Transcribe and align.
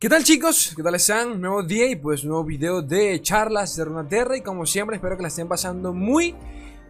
¿Qué 0.00 0.08
tal 0.08 0.22
chicos? 0.22 0.74
¿Qué 0.76 0.82
tal 0.84 0.94
están? 0.94 1.40
Nuevo 1.40 1.60
día 1.64 1.90
y 1.90 1.96
pues 1.96 2.24
nuevo 2.24 2.44
video 2.44 2.82
de 2.82 3.20
charlas 3.20 3.74
de 3.74 3.84
Runaterra 3.84 4.36
y 4.36 4.42
como 4.42 4.64
siempre 4.64 4.94
espero 4.94 5.16
que 5.16 5.22
la 5.22 5.28
estén 5.28 5.48
pasando 5.48 5.92
muy, 5.92 6.36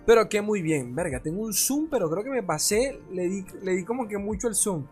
pero 0.05 0.29
que 0.29 0.43
muy 0.43 0.61
bien. 0.61 0.95
Verga, 0.95 1.19
tengo 1.19 1.41
un 1.41 1.55
zoom, 1.55 1.89
pero 1.91 2.11
creo 2.11 2.23
que 2.23 2.29
me 2.29 2.43
pasé, 2.43 3.00
le 3.11 3.27
di, 3.31 3.46
le 3.63 3.77
di 3.77 3.85
como 3.86 4.07
que 4.07 4.18
mucho 4.18 4.46
el 4.46 4.55
zoom. 4.55 4.85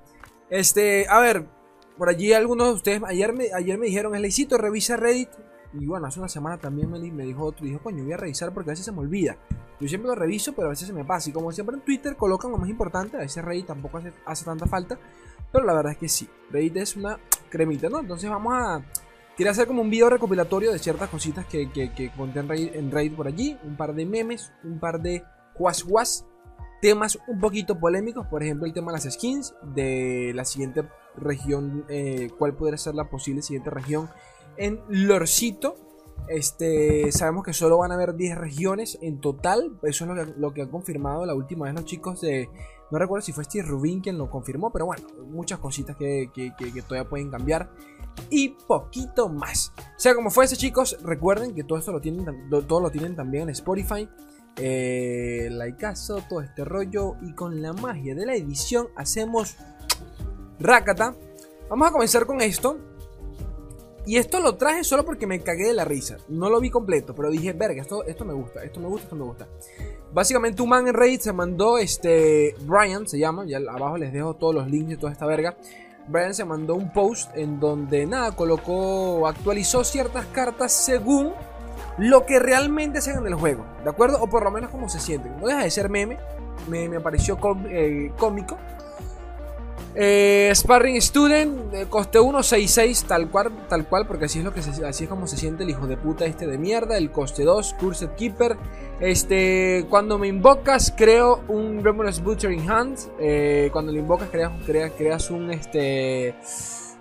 Este, 0.49 1.07
a 1.11 1.21
ver, 1.21 1.47
por 1.99 2.09
allí 2.09 2.33
algunos 2.33 2.69
de 2.69 2.73
ustedes 2.73 3.03
ayer 3.05 3.35
me, 3.35 3.53
ayer 3.53 3.77
me 3.77 3.85
dijeron, 3.85 4.19
Leicito, 4.19 4.57
revisa 4.57 4.97
Reddit. 4.97 5.29
Y 5.75 5.85
bueno, 5.85 6.07
hace 6.07 6.19
una 6.19 6.31
semana 6.31 6.57
también 6.57 6.91
me, 6.91 6.99
me 6.99 7.25
dijo 7.25 7.45
otro, 7.45 7.67
dijo, 7.67 7.81
coño, 7.81 8.03
voy 8.03 8.15
a 8.15 8.17
revisar 8.17 8.55
porque 8.55 8.71
a 8.71 8.73
veces 8.73 8.87
se 8.87 8.93
me 8.93 9.01
olvida. 9.01 9.37
Yo 9.79 9.89
siempre 9.89 10.09
lo 10.09 10.15
reviso, 10.15 10.55
pero 10.55 10.69
a 10.69 10.71
veces 10.71 10.89
se 10.89 10.95
me 10.95 11.05
pasa. 11.05 11.29
Y 11.29 11.35
como 11.35 11.53
siempre 11.53 11.77
en 11.77 11.83
Twitter 11.83 12.17
colocan 12.17 12.51
lo 12.51 12.57
más 12.57 12.71
importante, 12.71 13.19
a 13.19 13.21
veces 13.21 13.45
Reddit 13.45 13.67
tampoco 13.67 13.99
hace, 13.99 14.15
hace 14.25 14.47
tanta 14.47 14.65
falta. 14.65 14.99
Pero 15.57 15.69
la 15.69 15.73
verdad 15.73 15.93
es 15.93 15.99
que 15.99 16.09
sí, 16.11 16.29
Reddit 16.51 16.77
es 16.77 16.97
una 16.97 17.19
cremita, 17.49 17.89
¿no? 17.89 18.01
Entonces 18.01 18.29
vamos 18.29 18.53
a... 18.55 18.85
Quería 19.39 19.53
hacer 19.53 19.67
como 19.67 19.81
un 19.81 19.89
video 19.89 20.11
recopilatorio 20.11 20.71
de 20.71 20.79
ciertas 20.79 21.09
cositas 21.09 21.47
que, 21.47 21.71
que, 21.73 22.13
conté 22.15 22.41
en 22.41 22.91
Reddit, 22.91 23.17
por 23.17 23.27
allí. 23.27 23.57
Un 23.65 23.75
par 23.75 23.95
de 23.95 24.05
memes, 24.05 24.53
un 24.65 24.79
par 24.79 25.01
de 25.01 25.25
guas 25.59 25.83
guas. 25.83 26.27
Temas 26.83 27.19
un 27.27 27.41
poquito 27.41 27.81
polémicos, 27.81 28.27
por 28.27 28.43
ejemplo 28.43 28.67
el 28.67 28.75
tema 28.75 28.93
de 28.93 28.99
las 28.99 29.11
skins, 29.11 29.55
de 29.75 30.33
la 30.35 30.45
siguiente 30.45 30.87
región, 31.17 31.87
eh, 31.89 32.29
cuál 32.39 32.55
podría 32.55 32.77
ser 32.77 32.95
la 32.95 33.09
posible 33.09 33.41
siguiente 33.41 33.71
región 33.71 34.11
en 34.59 34.83
Lorcito. 34.91 35.79
Este, 36.29 37.11
sabemos 37.13 37.45
que 37.45 37.55
solo 37.55 37.79
van 37.79 37.93
a 37.93 37.95
haber 37.95 38.15
10 38.15 38.37
regiones 38.37 38.99
en 39.01 39.23
total. 39.23 39.79
Eso 39.83 40.05
es 40.05 40.27
que, 40.27 40.35
lo 40.39 40.53
que 40.53 40.63
han 40.63 40.69
confirmado 40.69 41.25
la 41.25 41.35
última 41.35 41.65
vez 41.65 41.75
los 41.75 41.87
chicos 41.87 42.21
de. 42.21 42.51
No 42.91 42.99
recuerdo 42.99 43.25
si 43.25 43.33
fue 43.33 43.45
Steve 43.45 43.67
Rubin 43.67 44.01
quien 44.01 44.17
lo 44.17 44.31
confirmó, 44.31 44.71
pero 44.71 44.87
bueno, 44.87 45.07
muchas 45.29 45.59
cositas 45.59 45.97
que, 45.97 46.31
todavía 46.87 47.09
pueden 47.09 47.31
cambiar. 47.31 47.71
Y 48.31 48.51
poquito 48.51 49.29
más. 49.29 49.73
Sea 49.97 50.15
como 50.15 50.31
fuese, 50.31 50.57
chicos, 50.57 50.99
recuerden 51.03 51.55
que 51.55 51.65
todo 51.65 51.79
esto 51.79 51.93
lo 51.93 52.01
tienen, 52.01 52.49
todo 52.67 52.81
lo 52.81 52.91
tienen 52.91 53.17
también 53.17 53.45
en 53.45 53.51
Spotify. 53.51 54.09
Eh, 54.57 55.49
likeazo, 55.51 56.23
todo 56.29 56.41
este 56.41 56.65
rollo. 56.65 57.17
Y 57.23 57.33
con 57.33 57.61
la 57.61 57.73
magia 57.73 58.15
de 58.15 58.25
la 58.25 58.35
edición 58.35 58.89
hacemos 58.97 59.57
Rakata. 60.59 61.15
Vamos 61.69 61.89
a 61.89 61.93
comenzar 61.93 62.27
con 62.27 62.41
esto. 62.41 62.79
Y 64.07 64.19
esto 64.19 64.41
lo 64.41 64.55
traje 64.55 64.85
solo 64.85 65.05
porque 65.05 65.27
me 65.27 65.41
cagué 65.41 65.67
de 65.67 65.75
la 65.75 65.85
risa. 65.85 66.19
No 66.29 66.49
lo 66.49 66.61
vi 66.61 66.71
completo, 66.71 67.13
pero 67.15 67.29
dije, 67.29 67.53
verga, 67.53 67.83
esto, 67.83 68.05
esto 68.05 68.25
me 68.25 68.33
gusta, 68.33 68.63
esto 68.63 68.79
me 68.79 68.87
gusta, 68.87 69.05
esto 69.05 69.17
me 69.17 69.25
gusta. 69.25 69.49
Básicamente 70.13 70.63
un 70.63 70.69
man 70.69 70.87
en 70.87 70.95
Reddit 70.95 71.23
se 71.23 71.33
mandó, 71.33 71.77
este, 71.77 72.55
Brian 72.61 73.09
se 73.09 73.19
llama, 73.19 73.45
ya 73.47 73.59
abajo 73.59 73.99
les 73.99 74.13
dejo 74.13 74.35
todos 74.35 74.55
los 74.55 74.71
links 74.71 74.91
de 74.91 74.97
toda 74.97 75.13
esta 75.13 75.27
verga. 75.27 75.57
Brian 76.07 76.35
se 76.35 76.45
mandó 76.45 76.77
un 76.77 76.93
post 76.93 77.37
en 77.37 77.59
donde 77.59 78.07
nada, 78.07 78.31
colocó, 78.37 79.27
actualizó 79.27 79.83
ciertas 79.83 80.25
cartas 80.27 80.73
según 80.73 81.33
lo 81.99 82.25
que 82.27 82.39
realmente 82.39 83.01
se 83.01 83.11
en 83.11 83.27
el 83.27 83.35
juego, 83.35 83.67
¿de 83.83 83.91
acuerdo? 83.91 84.23
O 84.23 84.29
por 84.29 84.45
lo 84.45 84.53
menos 84.53 84.71
como 84.71 84.89
se 84.89 85.01
sienten. 85.01 85.37
No 85.41 85.49
deja 85.49 85.65
de 85.65 85.71
ser 85.71 85.89
meme, 85.89 86.17
me, 86.69 86.89
me 86.89 87.01
pareció 87.01 87.39
eh, 87.69 88.13
cómico. 88.19 88.57
Eh, 89.99 90.53
Sparring 90.55 91.01
Student, 91.01 91.73
eh, 91.73 91.87
coste 91.89 92.19
166 92.19 93.05
tal 93.05 93.31
cual, 93.31 93.67
tal 93.67 93.89
cual, 93.89 94.07
porque 94.07 94.27
así 94.27 94.41
es 94.41 94.45
lo 94.45 94.53
que 94.53 94.61
así 94.61 95.05
es 95.05 95.09
como 95.09 95.27
se 95.27 95.39
siente 95.39 95.63
el 95.63 95.71
hijo 95.71 95.87
de 95.87 95.97
puta 95.97 96.27
este 96.27 96.47
de 96.47 96.59
mierda. 96.59 96.99
El 96.99 97.11
coste 97.11 97.45
2, 97.45 97.77
Cursed 97.81 98.11
Keeper. 98.11 98.59
Este, 99.01 99.87
cuando 99.89 100.19
me 100.19 100.29
invocas, 100.29 100.93
creo 100.95 101.43
un 101.49 101.83
Remorse 101.83 102.21
Butchering 102.21 102.69
Hand. 102.71 102.99
Eh, 103.19 103.71
cuando 103.73 103.91
lo 103.91 103.99
invocas, 103.99 104.29
creas, 104.29 104.53
creas, 104.97 105.31
un 105.31 105.51
este. 105.51 106.35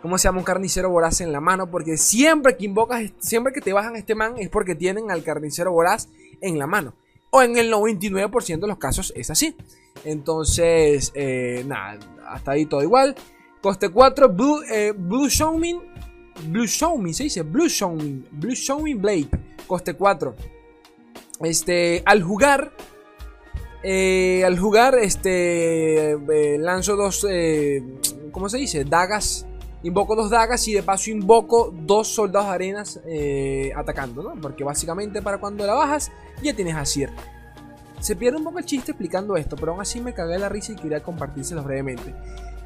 ¿Cómo 0.01 0.17
se 0.17 0.29
llama? 0.29 0.37
Un 0.37 0.45
carnicero 0.45 0.89
voraz 0.89 1.19
en 1.19 1.33
la 1.33 1.41
mano. 1.41 1.69
Porque 1.69 1.97
siempre 1.97 2.55
que 2.55 2.63
invocas, 2.63 3.11
siempre 3.19 3.51
que 3.51 3.59
te 3.59 3.73
bajan 3.73 3.97
este 3.97 4.15
man, 4.15 4.35
es 4.37 4.47
porque 4.47 4.73
tienen 4.73 5.11
al 5.11 5.21
carnicero 5.21 5.73
voraz 5.73 6.07
en 6.39 6.57
la 6.57 6.65
mano. 6.65 6.93
O 7.35 7.41
en 7.41 7.57
el 7.57 7.69
99% 7.69 8.59
de 8.59 8.67
los 8.67 8.77
casos 8.77 9.11
es 9.15 9.29
así. 9.29 9.55
Entonces, 10.05 11.11
nada 11.65 11.99
hasta 12.27 12.51
ahí 12.51 12.65
todo 12.65 12.81
igual. 12.81 13.15
Coste 13.61 13.89
4, 13.89 14.29
Blue, 14.29 14.61
eh, 14.71 14.93
Blue 14.95 15.27
Showmin. 15.27 15.81
Blue 16.49 16.65
Showmin, 16.67 17.13
se 17.13 17.23
dice 17.23 17.41
Blue 17.41 17.67
Showmin. 17.67 18.27
Blue 18.31 18.53
Showmin 18.53 19.01
Blade. 19.01 19.27
Coste 19.65 19.95
4. 19.95 20.35
Este, 21.41 22.03
al 22.05 22.21
jugar. 22.21 22.71
Eh, 23.83 24.43
al 24.45 24.59
jugar, 24.59 24.95
este. 24.95 26.11
Eh, 26.11 26.57
lanzo 26.59 26.95
dos. 26.95 27.25
¿Cómo 28.31 28.49
se 28.49 28.57
dice? 28.57 28.83
Dagas. 28.83 29.47
Invoco 29.85 30.15
dos 30.15 30.29
dagas 30.29 30.67
y 30.67 30.73
de 30.73 30.83
paso 30.83 31.09
invoco 31.11 31.71
dos 31.71 32.07
soldados 32.07 32.49
de 32.49 32.55
arenas 32.55 32.99
atacando, 33.75 34.23
¿no? 34.23 34.41
Porque 34.41 34.63
básicamente 34.63 35.21
para 35.21 35.37
cuando 35.37 35.65
la 35.65 35.73
bajas 35.75 36.11
ya 36.41 36.55
tienes 36.55 36.75
a 36.75 36.85
Sir. 36.85 37.11
Se 37.99 38.15
pierde 38.15 38.37
un 38.37 38.43
poco 38.43 38.59
el 38.59 38.65
chiste 38.65 38.91
explicando 38.91 39.37
esto, 39.37 39.55
pero 39.55 39.71
aún 39.71 39.81
así 39.81 40.01
me 40.01 40.13
cagué 40.13 40.37
la 40.37 40.49
risa 40.49 40.73
y 40.73 40.75
quería 40.75 41.01
compartírselos 41.01 41.63
brevemente. 41.63 42.13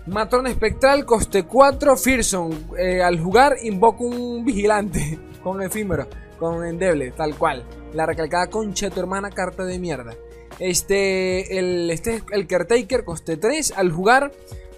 Matrón 0.06 0.48
espectral, 0.48 1.06
coste 1.06 1.44
4, 1.44 1.96
Fearson. 1.96 2.68
Eh, 2.78 3.02
al 3.02 3.20
jugar 3.20 3.58
invoco 3.62 4.06
un 4.06 4.44
vigilante 4.44 5.20
con 5.44 5.62
efímero, 5.62 6.08
con 6.40 6.66
endeble, 6.66 7.12
tal 7.12 7.36
cual. 7.36 7.64
La 7.94 8.06
recalcada 8.06 8.48
concha 8.48 8.90
tu 8.90 9.00
hermana, 9.00 9.30
carta 9.30 9.64
de 9.66 9.78
mierda. 9.78 10.16
Este, 10.58 11.60
el, 11.60 11.90
este, 11.92 12.24
el 12.32 12.48
caretaker, 12.48 13.04
coste 13.04 13.38
3. 13.38 13.74
Al 13.78 13.92
jugar, 13.92 14.32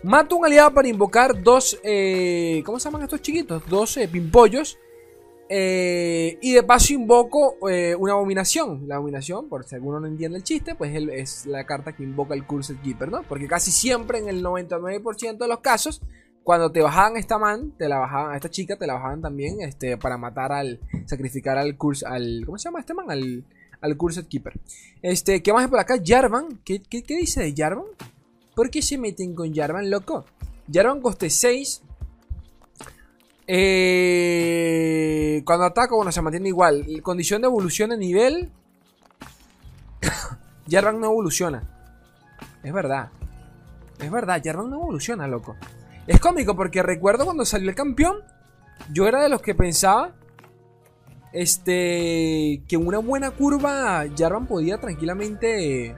mato 0.03 0.35
un 0.35 0.45
aliado 0.45 0.73
para 0.73 0.87
invocar 0.87 1.41
dos. 1.41 1.79
Eh, 1.83 2.61
¿Cómo 2.65 2.79
se 2.79 2.85
llaman 2.85 3.03
estos 3.03 3.21
chiquitos? 3.21 3.63
Dos 3.67 3.97
eh, 3.97 4.07
pimpollos 4.07 4.77
eh, 5.53 6.37
y 6.41 6.53
de 6.53 6.63
paso 6.63 6.93
invoco 6.93 7.57
eh, 7.69 7.93
una 7.93 8.13
abominación. 8.13 8.87
La 8.87 8.95
abominación, 8.95 9.49
por 9.49 9.65
si 9.65 9.75
alguno 9.75 9.99
no 9.99 10.07
entiende 10.07 10.37
el 10.37 10.45
chiste, 10.45 10.75
pues 10.75 10.95
es 10.95 11.45
la 11.45 11.65
carta 11.65 11.91
que 11.91 12.03
invoca 12.03 12.33
el 12.33 12.45
Cursed 12.45 12.77
Keeper, 12.77 13.11
¿no? 13.11 13.23
Porque 13.23 13.49
casi 13.49 13.69
siempre 13.69 14.19
en 14.19 14.29
el 14.29 14.41
99% 14.41 15.37
de 15.37 15.47
los 15.49 15.59
casos, 15.59 16.01
cuando 16.45 16.71
te 16.71 16.81
bajaban 16.81 17.17
esta 17.17 17.37
man, 17.37 17.73
te 17.77 17.89
la 17.89 17.99
bajaban, 17.99 18.31
a 18.31 18.37
esta 18.37 18.49
chica 18.49 18.77
te 18.77 18.87
la 18.87 18.93
bajaban 18.93 19.21
también 19.21 19.59
este, 19.59 19.97
para 19.97 20.17
matar 20.17 20.53
al, 20.53 20.79
sacrificar 21.05 21.57
al 21.57 21.75
Curse, 21.75 22.05
al, 22.07 22.43
¿cómo 22.45 22.57
se 22.57 22.69
llama 22.69 22.79
este 22.79 22.93
man? 22.93 23.11
Al, 23.11 23.43
al 23.81 23.97
Cursed 23.97 24.27
Keeper. 24.27 24.53
Este, 25.01 25.43
¿qué 25.43 25.51
más 25.51 25.63
hay 25.63 25.69
por 25.69 25.79
acá? 25.79 25.95
Jarvan, 26.01 26.61
¿qué, 26.63 26.81
qué, 26.81 27.03
qué 27.03 27.17
dice 27.17 27.41
de 27.43 27.53
Jarvan? 27.53 27.87
¿Por 28.55 28.69
qué 28.69 28.81
se 28.81 28.97
meten 28.97 29.33
con 29.33 29.53
Jarvan, 29.53 29.89
loco? 29.89 30.25
Jarvan 30.71 31.01
coste 31.01 31.29
6, 31.29 31.81
eh, 33.53 35.41
cuando 35.43 35.65
ataca, 35.65 35.93
bueno, 35.93 36.09
se 36.13 36.21
mantiene 36.21 36.47
igual. 36.47 36.85
Condición 37.03 37.41
de 37.41 37.47
evolución 37.47 37.89
de 37.89 37.97
nivel. 37.97 38.49
Jarvan 40.69 41.01
no 41.01 41.07
evoluciona. 41.07 41.61
Es 42.63 42.71
verdad. 42.71 43.09
Es 43.99 44.09
verdad, 44.09 44.41
Jarvan 44.41 44.69
no 44.69 44.77
evoluciona, 44.77 45.27
loco. 45.27 45.57
Es 46.07 46.21
cómico 46.21 46.55
porque 46.55 46.81
recuerdo 46.81 47.25
cuando 47.25 47.43
salió 47.43 47.69
el 47.69 47.75
campeón. 47.75 48.19
Yo 48.93 49.05
era 49.05 49.21
de 49.21 49.27
los 49.27 49.41
que 49.41 49.53
pensaba. 49.53 50.15
Este. 51.33 52.63
Que 52.69 52.77
una 52.77 52.99
buena 52.99 53.31
curva. 53.31 54.05
Jarvan 54.17 54.47
podía 54.47 54.79
tranquilamente 54.79 55.93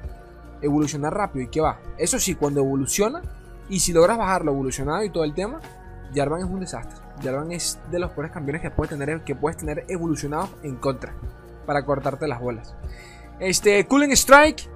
evolucionar 0.64 1.14
rápido. 1.14 1.46
¿Y 1.46 1.50
qué 1.50 1.62
va? 1.62 1.80
Eso 1.98 2.20
sí, 2.20 2.36
cuando 2.36 2.62
evoluciona. 2.62 3.22
Y 3.70 3.80
si 3.80 3.94
logras 3.94 4.18
bajarlo 4.18 4.52
evolucionado 4.52 5.04
y 5.04 5.10
todo 5.10 5.24
el 5.24 5.34
tema. 5.34 5.60
Jarvan 6.16 6.42
es 6.42 6.46
un 6.46 6.60
desastre. 6.60 6.98
Jarvan 7.24 7.52
es 7.52 7.80
de 7.92 8.00
los 8.00 8.12
peores 8.12 8.32
campeones 8.32 8.62
que 8.62 8.70
puedes 8.70 8.90
tener, 8.90 9.24
que 9.24 9.36
puedes 9.36 9.58
tener 9.58 9.86
evolucionados 9.88 10.50
en 10.64 10.76
contra. 10.76 11.14
Para 11.66 11.86
cortarte 11.86 12.28
las 12.28 12.40
bolas. 12.40 12.76
Este, 13.40 13.86
Cooling 13.86 14.12
Strike. 14.12 14.70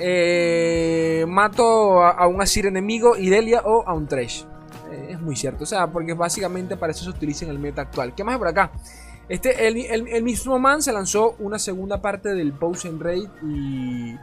Eh, 0.00 1.24
mato 1.28 2.02
a, 2.02 2.26
un 2.26 2.42
Asir 2.42 2.66
enemigo, 2.66 3.16
Irelia 3.16 3.62
o 3.64 3.86
a 3.86 3.94
un 3.94 4.06
Trash. 4.06 4.44
Eh, 4.90 5.08
es 5.10 5.20
muy 5.20 5.36
cierto. 5.36 5.64
O 5.64 5.66
sea, 5.66 5.86
porque 5.86 6.14
básicamente 6.14 6.76
para 6.76 6.92
eso 6.92 7.04
se 7.04 7.10
utiliza 7.10 7.44
en 7.44 7.50
el 7.50 7.58
meta 7.58 7.82
actual. 7.82 8.14
¿Qué 8.14 8.24
más 8.24 8.34
hay 8.34 8.38
por 8.38 8.48
acá? 8.48 8.72
Este, 9.28 9.66
el, 9.66 10.22
mismo 10.22 10.58
man 10.58 10.82
se 10.82 10.92
lanzó 10.92 11.34
una 11.38 11.58
segunda 11.58 12.02
parte 12.02 12.34
del 12.34 12.52
Potion 12.52 13.00
Raid 13.00 13.28
y. 13.42 14.16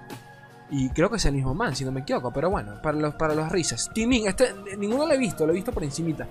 Y 0.71 0.89
creo 0.89 1.09
que 1.09 1.17
es 1.17 1.25
el 1.25 1.33
mismo 1.33 1.53
man, 1.53 1.75
si 1.75 1.83
no 1.83 1.91
me 1.91 1.99
equivoco. 1.99 2.31
Pero 2.31 2.49
bueno, 2.49 2.81
para 2.81 2.97
los, 2.97 3.13
para 3.15 3.35
los 3.35 3.51
risas. 3.51 3.91
Timin, 3.93 4.27
este, 4.27 4.53
ninguno 4.77 5.05
lo 5.05 5.13
he 5.13 5.17
visto, 5.17 5.45
lo 5.45 5.51
he 5.51 5.55
visto 5.55 5.73
por 5.73 5.83
encimita. 5.83 6.27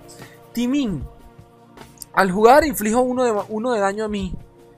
Timin, 0.52 1.04
al 2.14 2.30
jugar 2.32 2.64
inflijo 2.64 3.02
uno 3.02 3.24
de, 3.24 3.42
uno 3.50 3.72
de 3.72 3.80
daño 3.80 4.04
a 4.04 4.08
mí. 4.08 4.34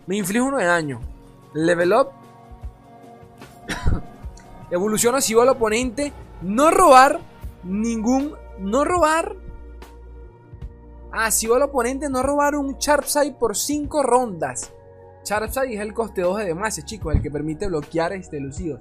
Me 0.06 0.16
inflijo 0.16 0.46
uno 0.46 0.58
de 0.58 0.64
daño. 0.64 1.00
Level 1.54 1.92
up. 1.92 2.08
Evoluciona 4.70 5.20
si 5.20 5.32
va 5.34 5.44
al 5.44 5.50
oponente. 5.50 6.12
No 6.42 6.70
robar 6.70 7.20
ningún. 7.62 8.34
No 8.58 8.84
robar. 8.84 9.36
Ah, 11.12 11.30
si 11.30 11.46
va 11.46 11.56
al 11.56 11.62
oponente, 11.62 12.08
no 12.08 12.22
robar 12.22 12.56
un 12.56 12.78
Sharpside 12.78 13.34
por 13.34 13.56
5 13.56 14.02
rondas. 14.02 14.72
Sharpside 15.24 15.74
es 15.74 15.80
el 15.80 15.92
coste 15.92 16.22
2 16.22 16.38
de 16.38 16.44
demás, 16.46 16.82
chicos, 16.84 17.14
el 17.14 17.20
que 17.20 17.30
permite 17.30 17.68
bloquear 17.68 18.14
este 18.14 18.40
lucido. 18.40 18.80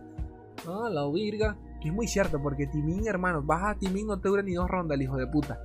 Ah, 0.67 0.89
la 0.89 1.07
virga. 1.09 1.57
Que 1.81 1.89
es 1.89 1.93
muy 1.93 2.07
cierto, 2.07 2.39
porque 2.41 2.67
Timin, 2.67 3.07
hermano, 3.07 3.41
baja 3.41 3.71
a 3.71 3.77
no 4.05 4.19
te 4.19 4.29
dura 4.29 4.43
ni 4.43 4.53
dos 4.53 4.69
rondas, 4.69 4.95
el 4.95 5.01
hijo 5.01 5.17
de 5.17 5.27
puta. 5.27 5.59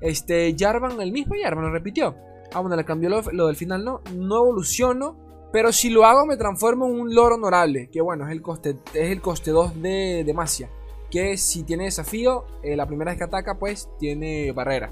Este, 0.00 0.54
Jarvan, 0.58 1.00
el 1.00 1.12
mismo 1.12 1.34
Jarvan, 1.40 1.64
lo 1.64 1.70
repitió. 1.70 2.16
Ah, 2.52 2.60
bueno, 2.60 2.76
le 2.76 2.84
cambió 2.84 3.10
lo, 3.10 3.46
del 3.46 3.56
final, 3.56 3.84
no. 3.84 4.00
No 4.14 4.36
evoluciono. 4.36 5.16
Pero 5.52 5.72
si 5.72 5.90
lo 5.90 6.04
hago, 6.04 6.26
me 6.26 6.36
transformo 6.36 6.86
en 6.86 7.00
un 7.00 7.14
loro 7.14 7.34
honorable. 7.34 7.88
Que 7.90 8.00
bueno, 8.00 8.26
es 8.26 8.32
el 8.32 8.42
coste, 8.42 8.76
es 8.94 9.10
el 9.10 9.20
coste 9.20 9.50
2 9.50 9.80
de 9.80 10.24
Demacia. 10.24 10.70
Que 11.10 11.36
si 11.38 11.64
tiene 11.64 11.84
desafío, 11.84 12.44
eh, 12.62 12.76
la 12.76 12.86
primera 12.86 13.10
vez 13.10 13.18
que 13.18 13.24
ataca, 13.24 13.58
pues 13.58 13.88
tiene 13.98 14.52
barrera. 14.52 14.90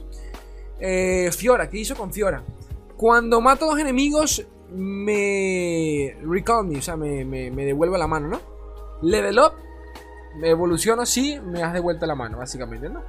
Eh, 0.79 1.31
Fiora, 1.33 1.69
¿qué 1.69 1.79
hizo 1.79 1.95
con 1.95 2.13
Fiora? 2.13 2.43
Cuando 2.97 3.41
mato 3.43 3.67
a 3.67 3.69
dos 3.69 3.79
enemigos, 3.79 4.47
me 4.71 6.17
recall 6.23 6.67
me, 6.67 6.79
o 6.79 6.83
sea, 6.83 6.97
me, 6.97 7.25
me, 7.25 7.51
me 7.51 7.99
la 7.99 8.07
mano, 8.07 8.29
¿no? 8.29 8.56
Level 9.03 9.39
up, 9.39 9.53
me 10.37 10.51
evoluciono 10.51 11.03
así, 11.03 11.41
me 11.41 11.61
das 11.61 11.73
de 11.73 11.81
vuelta 11.81 12.07
la 12.07 12.15
mano, 12.15 12.39
básicamente, 12.39 12.89
¿no? 12.89 13.03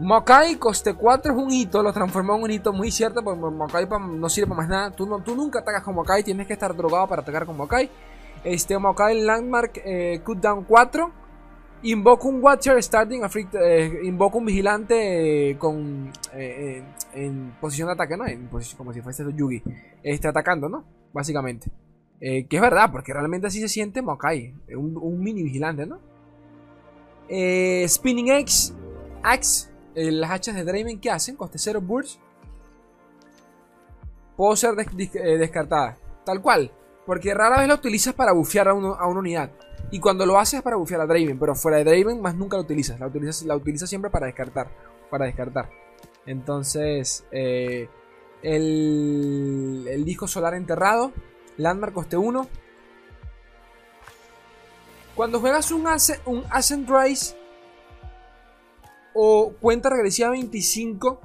Mokai 0.00 0.56
coste 0.56 0.94
4 0.94 1.32
es 1.32 1.38
un 1.38 1.52
hito, 1.52 1.82
lo 1.82 1.92
transformó 1.92 2.34
en 2.36 2.42
un 2.44 2.50
hito 2.50 2.72
muy 2.72 2.90
cierto, 2.90 3.22
porque 3.22 3.38
Mokai 3.38 3.86
no 3.86 4.30
sirve 4.30 4.48
para 4.48 4.60
más 4.62 4.68
nada. 4.68 4.90
Tú, 4.92 5.06
nunca 5.06 5.58
atacas 5.58 5.82
con 5.82 5.94
Mokai, 5.94 6.24
tienes 6.24 6.46
que 6.46 6.54
estar 6.54 6.74
drogado 6.74 7.06
para 7.06 7.20
atacar 7.20 7.44
con 7.44 7.56
Mokai. 7.58 7.90
Este 8.42 8.78
Mokai 8.78 9.20
Landmark 9.20 9.82
eh, 9.84 10.22
Cooldown 10.24 10.64
4. 10.64 11.12
Invoca 11.82 12.28
un 12.28 12.42
Watcher 12.42 12.82
starting 12.82 13.22
eh, 13.62 14.00
invoca 14.04 14.36
un 14.36 14.44
vigilante 14.46 15.50
eh, 15.50 15.58
con 15.58 16.10
eh, 16.32 16.82
en 17.12 17.54
posición 17.60 17.88
de 17.88 17.92
ataque, 17.92 18.16
¿no? 18.16 18.26
En 18.26 18.48
posición, 18.48 18.78
como 18.78 18.94
si 18.94 19.02
fuese 19.02 19.24
Yugi. 19.34 19.62
Este, 20.02 20.28
atacando, 20.28 20.70
¿no? 20.70 20.82
Básicamente. 21.12 21.70
Que 22.20 22.46
es 22.50 22.60
verdad, 22.60 22.92
porque 22.92 23.12
realmente 23.12 23.46
así 23.46 23.60
se 23.60 23.68
siente 23.68 24.02
Mokai. 24.02 24.54
Un, 24.76 24.96
un 24.96 25.20
mini 25.20 25.42
vigilante, 25.42 25.86
¿no? 25.86 25.98
Spinning 27.88 28.28
X. 28.28 28.74
Axe. 29.22 29.70
las 29.94 30.30
hachas 30.30 30.54
de 30.54 30.64
Draven, 30.64 31.00
¿qué 31.00 31.10
hacen? 31.10 31.36
Coste 31.36 31.58
0 31.58 31.80
burst. 31.80 32.20
Puedo 34.36 34.54
ser 34.56 34.74
descartada. 34.74 35.98
Tal 36.24 36.40
cual. 36.40 36.70
Porque 37.06 37.34
rara 37.34 37.58
vez 37.58 37.68
la 37.68 37.74
utilizas 37.74 38.14
para 38.14 38.32
bufear 38.32 38.68
a, 38.68 38.72
a 38.72 38.74
una 39.06 39.20
unidad. 39.20 39.50
Y 39.90 39.98
cuando 39.98 40.24
lo 40.26 40.38
haces 40.38 40.58
es 40.58 40.62
para 40.62 40.76
bufear 40.76 41.00
a 41.00 41.06
Draven, 41.06 41.38
pero 41.38 41.54
fuera 41.54 41.78
de 41.78 41.84
Draven 41.84 42.20
más 42.20 42.34
nunca 42.34 42.56
lo 42.56 42.62
utilizas. 42.62 43.00
La 43.00 43.06
utilizas, 43.06 43.42
la 43.42 43.56
utilizas 43.56 43.88
siempre 43.88 44.10
para 44.10 44.26
descartar. 44.26 44.68
Para 45.10 45.24
descartar. 45.26 45.68
Entonces, 46.26 47.24
eh, 47.32 47.88
el, 48.42 50.02
disco 50.04 50.28
solar 50.28 50.54
enterrado. 50.54 51.12
Landmark 51.60 51.92
coste 51.92 52.16
1. 52.16 52.48
Cuando 55.14 55.38
juegas 55.40 55.70
un, 55.70 55.86
un 56.26 56.44
Ascent 56.50 56.88
Rise 56.88 57.36
o 59.14 59.52
cuenta 59.60 59.90
regresiva 59.90 60.30
25, 60.30 61.20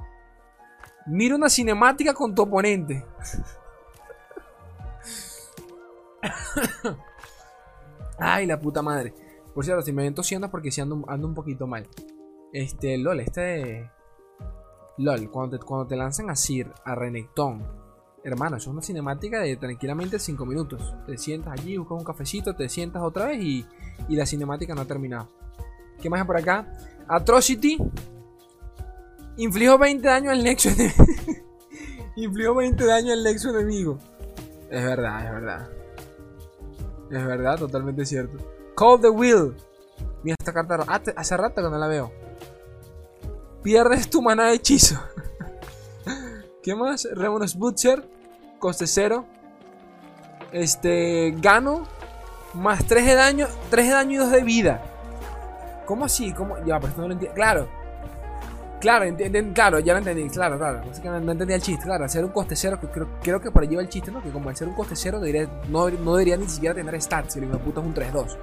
mira 1.06 1.36
una 1.36 1.48
cinemática 1.48 2.12
con 2.12 2.34
tu 2.34 2.42
oponente. 2.42 3.02
Ay, 8.18 8.44
la 8.46 8.60
puta 8.60 8.82
madre. 8.82 9.14
Por 9.54 9.64
cierto, 9.64 9.82
si 9.82 9.92
me 9.92 10.02
ven 10.02 10.14
tosiendo 10.14 10.50
porque 10.50 10.70
si 10.70 10.82
ando, 10.82 10.96
un 10.96 11.34
poquito 11.34 11.66
mal. 11.66 11.88
Este, 12.52 12.98
LOL, 12.98 13.20
este... 13.20 13.90
LOL, 14.98 15.30
cuando 15.30 15.58
te, 15.58 15.64
cuando 15.64 15.86
te 15.86 15.96
lanzan 15.96 16.28
a 16.28 16.36
Sir, 16.36 16.70
a 16.84 16.94
Renekton. 16.94 17.85
Hermano, 18.26 18.56
es 18.56 18.66
una 18.66 18.82
cinemática 18.82 19.38
de 19.38 19.56
tranquilamente 19.56 20.18
5 20.18 20.44
minutos. 20.46 20.92
Te 21.06 21.16
sientas 21.16 21.52
allí, 21.52 21.76
buscas 21.76 21.98
un 21.98 22.04
cafecito, 22.04 22.56
te 22.56 22.68
sientas 22.68 23.04
otra 23.04 23.26
vez 23.26 23.40
y, 23.40 23.64
y 24.08 24.16
la 24.16 24.26
cinemática 24.26 24.74
no 24.74 24.80
ha 24.80 24.84
terminado. 24.84 25.28
¿Qué 26.02 26.10
más 26.10 26.20
hay 26.20 26.26
por 26.26 26.36
acá? 26.36 26.66
Atrocity. 27.06 27.78
Inflijo 29.36 29.78
20 29.78 30.08
daño 30.08 30.32
al 30.32 30.42
Nexo 30.42 30.70
enemigo. 30.70 31.04
Inflijo 32.16 32.54
20 32.56 32.84
daño 32.84 33.12
al 33.12 33.22
Nexo 33.22 33.50
enemigo. 33.50 34.00
Es 34.70 34.84
verdad, 34.84 35.24
es 35.24 35.30
verdad. 35.30 35.68
Es 37.12 37.26
verdad, 37.26 37.58
totalmente 37.60 38.04
cierto. 38.04 38.38
Call 38.76 39.00
the 39.02 39.08
Will. 39.08 39.54
Mira 40.24 40.34
esta 40.36 40.52
carta. 40.52 40.84
Hace 41.14 41.36
rato 41.36 41.62
que 41.62 41.70
no 41.70 41.78
la 41.78 41.86
veo. 41.86 42.10
Pierdes 43.62 44.10
tu 44.10 44.20
mana 44.20 44.48
de 44.48 44.54
hechizo. 44.54 45.00
¿Qué 46.64 46.74
más? 46.74 47.06
Remonos 47.14 47.54
Butcher. 47.54 48.15
Coste 48.58 48.86
0. 48.86 49.24
Este. 50.52 51.34
Gano. 51.38 51.86
Más 52.54 52.84
3 52.84 53.04
de 53.04 53.14
daño. 53.14 53.48
3 53.70 53.86
de 53.86 53.92
daño 53.92 54.12
y 54.12 54.16
2 54.16 54.30
de 54.30 54.42
vida. 54.42 54.82
¿Cómo 55.86 56.04
así? 56.04 56.32
¿Cómo? 56.32 56.56
Ya, 56.64 56.78
pero 56.78 56.88
esto 56.88 57.00
no 57.02 57.08
lo 57.08 57.14
entiendo. 57.14 57.34
Claro. 57.34 57.68
Claro, 58.80 59.06
claro, 59.54 59.78
ya 59.78 59.94
lo 59.94 59.98
entendí, 60.00 60.28
claro, 60.28 60.58
claro. 60.58 60.82
no, 61.20 61.32
entendía 61.32 61.56
el 61.56 61.62
chiste, 61.62 61.84
claro. 61.84 62.04
Hacer 62.04 62.24
un 62.24 62.30
coste 62.30 62.54
cero, 62.54 62.78
creo, 62.92 63.08
creo 63.22 63.40
que 63.40 63.50
por 63.50 63.62
ahí 63.62 63.74
va 63.74 63.80
el 63.80 63.88
chiste, 63.88 64.10
¿no? 64.10 64.22
Que 64.22 64.30
como 64.30 64.50
al 64.50 64.56
ser 64.56 64.68
un 64.68 64.74
coste 64.74 64.94
cero 64.94 65.18
no, 65.68 65.86
debería 65.86 66.36
ni 66.36 66.46
siquiera 66.46 66.74
tener 66.74 67.00
stats, 67.00 67.32
si 67.32 67.38
el 67.38 67.46
hijo 67.46 67.58
puta 67.58 67.80
es 67.80 67.86
un 67.86 67.94
3-2. 67.94 68.36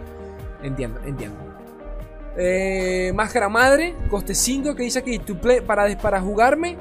Entiendo, 0.63 0.99
entiendo. 1.05 1.37
Eh, 2.35 3.11
máscara 3.13 3.47
madre, 3.47 3.95
coste 4.09 4.33
5, 4.33 4.75
que 4.75 4.83
dice 4.83 4.99
aquí, 4.99 5.19
to 5.19 5.39
play, 5.39 5.61
para, 5.61 5.95
para 5.99 6.19
jugarme, 6.19 6.77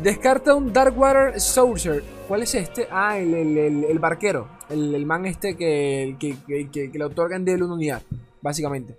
descarta 0.00 0.54
un 0.54 0.72
Darkwater 0.72 1.40
Sorcerer. 1.40 2.02
¿Cuál 2.28 2.42
es 2.42 2.54
este? 2.54 2.88
Ah, 2.90 3.18
el, 3.18 3.34
el, 3.34 3.84
el, 3.84 3.98
barquero. 3.98 4.48
El, 4.70 5.04
man 5.04 5.26
este 5.26 5.56
que, 5.56 6.16
que, 6.18 6.90
le 6.92 7.04
otorgan 7.04 7.44
de 7.44 7.56
una 7.56 7.74
unidad, 7.74 8.02
básicamente. 8.40 8.96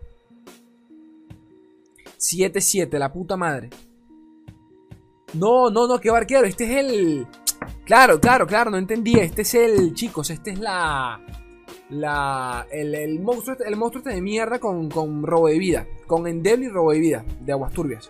7-7, 2.20 2.98
la 2.98 3.12
puta 3.12 3.36
madre. 3.36 3.70
No, 5.34 5.70
no, 5.70 5.88
no, 5.88 6.00
qué 6.00 6.12
barquero. 6.12 6.46
Este 6.46 6.66
es 6.66 6.86
el. 6.86 7.28
Claro, 7.86 8.20
claro, 8.20 8.46
claro, 8.46 8.70
no 8.70 8.78
entendí. 8.78 9.20
Este 9.20 9.42
es 9.42 9.56
el. 9.56 9.94
Chicos, 9.94 10.30
este 10.30 10.52
es 10.52 10.60
la. 10.60 11.20
La. 11.90 12.68
El, 12.72 13.20
monstruo, 13.20 13.58
el 13.66 13.76
monstruo 13.76 14.04
este 14.04 14.14
de 14.14 14.22
mierda 14.22 14.60
con, 14.60 14.90
con 14.90 15.24
robo 15.24 15.48
de 15.48 15.58
vida. 15.58 15.88
Con 16.06 16.28
endeble 16.28 16.66
y 16.66 16.70
robo 16.70 16.92
de 16.92 17.00
vida. 17.00 17.26
De 17.42 17.52
aguas 17.52 17.74
turbias. 17.74 18.10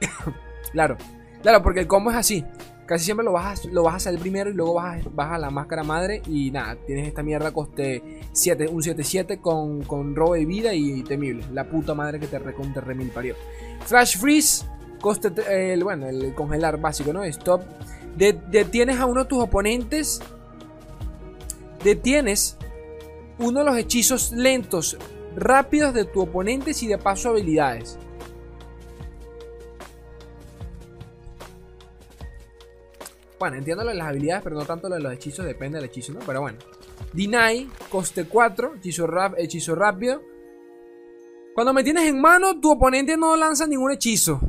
claro. 0.72 0.96
Claro, 1.44 1.62
porque 1.62 1.80
el 1.80 1.86
combo 1.86 2.10
es 2.10 2.16
así. 2.16 2.42
Casi 2.86 3.04
siempre 3.04 3.22
lo 3.22 3.32
vas, 3.32 3.66
a, 3.66 3.68
lo 3.68 3.82
vas 3.82 3.92
a 3.92 3.96
hacer 3.96 4.18
primero 4.18 4.48
y 4.48 4.54
luego 4.54 4.72
vas 4.72 5.04
a, 5.18 5.34
a 5.34 5.38
la 5.38 5.50
máscara 5.50 5.84
madre 5.84 6.22
y 6.26 6.50
nada, 6.50 6.76
tienes 6.86 7.06
esta 7.06 7.22
mierda 7.22 7.52
coste 7.52 8.22
7, 8.32 8.68
un 8.68 8.80
7-7 8.80 9.42
con, 9.42 9.82
con 9.82 10.16
robo 10.16 10.34
de 10.34 10.46
vida 10.46 10.72
y 10.72 11.02
temible. 11.02 11.44
La 11.52 11.68
puta 11.68 11.92
madre 11.92 12.18
que 12.18 12.28
te 12.28 12.38
reconte 12.38 12.80
remil 12.80 13.10
parió. 13.10 13.34
Flash 13.84 14.16
Freeze, 14.16 14.64
coste, 15.02 15.32
el, 15.50 15.84
bueno, 15.84 16.08
el 16.08 16.34
congelar 16.34 16.80
básico, 16.80 17.12
¿no? 17.12 17.22
Stop. 17.24 17.60
detienes 18.16 18.98
a 18.98 19.04
uno 19.04 19.24
de 19.24 19.28
tus 19.28 19.42
oponentes. 19.42 20.22
Detienes 21.84 22.56
uno 23.38 23.58
de 23.58 23.64
los 23.66 23.76
hechizos 23.76 24.32
lentos, 24.32 24.96
rápidos 25.36 25.92
de 25.92 26.06
tu 26.06 26.22
oponente 26.22 26.72
y 26.80 26.86
de 26.86 26.96
paso 26.96 27.28
habilidades. 27.28 27.98
Bueno, 33.38 33.56
entiendo 33.56 33.84
lo 33.84 33.90
de 33.90 33.96
las 33.96 34.08
habilidades, 34.08 34.44
pero 34.44 34.56
no 34.56 34.64
tanto 34.64 34.88
lo 34.88 34.94
de 34.94 35.02
los 35.02 35.12
hechizos, 35.12 35.44
depende 35.44 35.78
del 35.78 35.88
hechizo, 35.88 36.12
¿no? 36.12 36.20
Pero 36.20 36.40
bueno. 36.40 36.58
Deny, 37.12 37.68
coste 37.90 38.26
4, 38.26 38.74
hechizo, 38.76 39.74
rápido. 39.74 40.22
Cuando 41.54 41.72
me 41.72 41.84
tienes 41.84 42.04
en 42.04 42.20
mano, 42.20 42.58
tu 42.60 42.72
oponente 42.72 43.16
no 43.16 43.36
lanza 43.36 43.66
ningún 43.66 43.92
hechizo. 43.92 44.40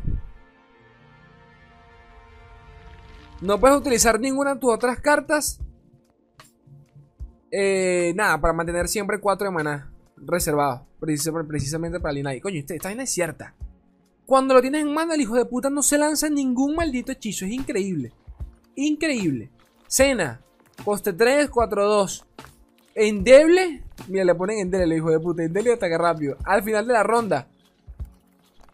No 3.41 3.59
puedes 3.59 3.77
utilizar 3.77 4.19
ninguna 4.19 4.53
de 4.53 4.59
tus 4.59 4.73
otras 4.73 4.99
cartas. 4.99 5.59
Eh, 7.51 8.13
nada, 8.15 8.39
para 8.39 8.53
mantener 8.53 8.87
siempre 8.87 9.19
4 9.19 9.47
de 9.47 9.53
maná 9.53 9.91
reservados. 10.17 10.81
Precisamente 10.99 11.99
para 11.99 12.13
Deny. 12.13 12.39
Coño, 12.41 12.59
esta 12.59 12.75
vaina 12.87 13.03
es 13.03 13.11
cierta. 13.11 13.55
Cuando 14.25 14.53
lo 14.55 14.61
tienes 14.61 14.81
en 14.81 14.93
mano, 14.93 15.13
el 15.13 15.21
hijo 15.21 15.35
de 15.35 15.45
puta 15.45 15.69
no 15.69 15.83
se 15.83 15.97
lanza 15.97 16.29
ningún 16.29 16.75
maldito 16.75 17.11
hechizo. 17.11 17.45
Es 17.45 17.51
increíble. 17.51 18.11
Increíble. 18.75 19.49
Cena. 19.87 20.41
Coste 20.83 21.13
3, 21.13 21.49
4, 21.49 21.85
2. 21.85 22.25
Endeble. 22.95 23.83
Mira, 24.07 24.23
le 24.23 24.35
ponen 24.35 24.59
endeble, 24.59 24.97
hijo 24.97 25.09
de 25.09 25.19
puta. 25.19 25.43
Endeble 25.43 25.73
ataque 25.73 25.97
rápido. 25.97 26.37
Al 26.43 26.63
final 26.63 26.87
de 26.87 26.93
la 26.93 27.03
ronda. 27.03 27.47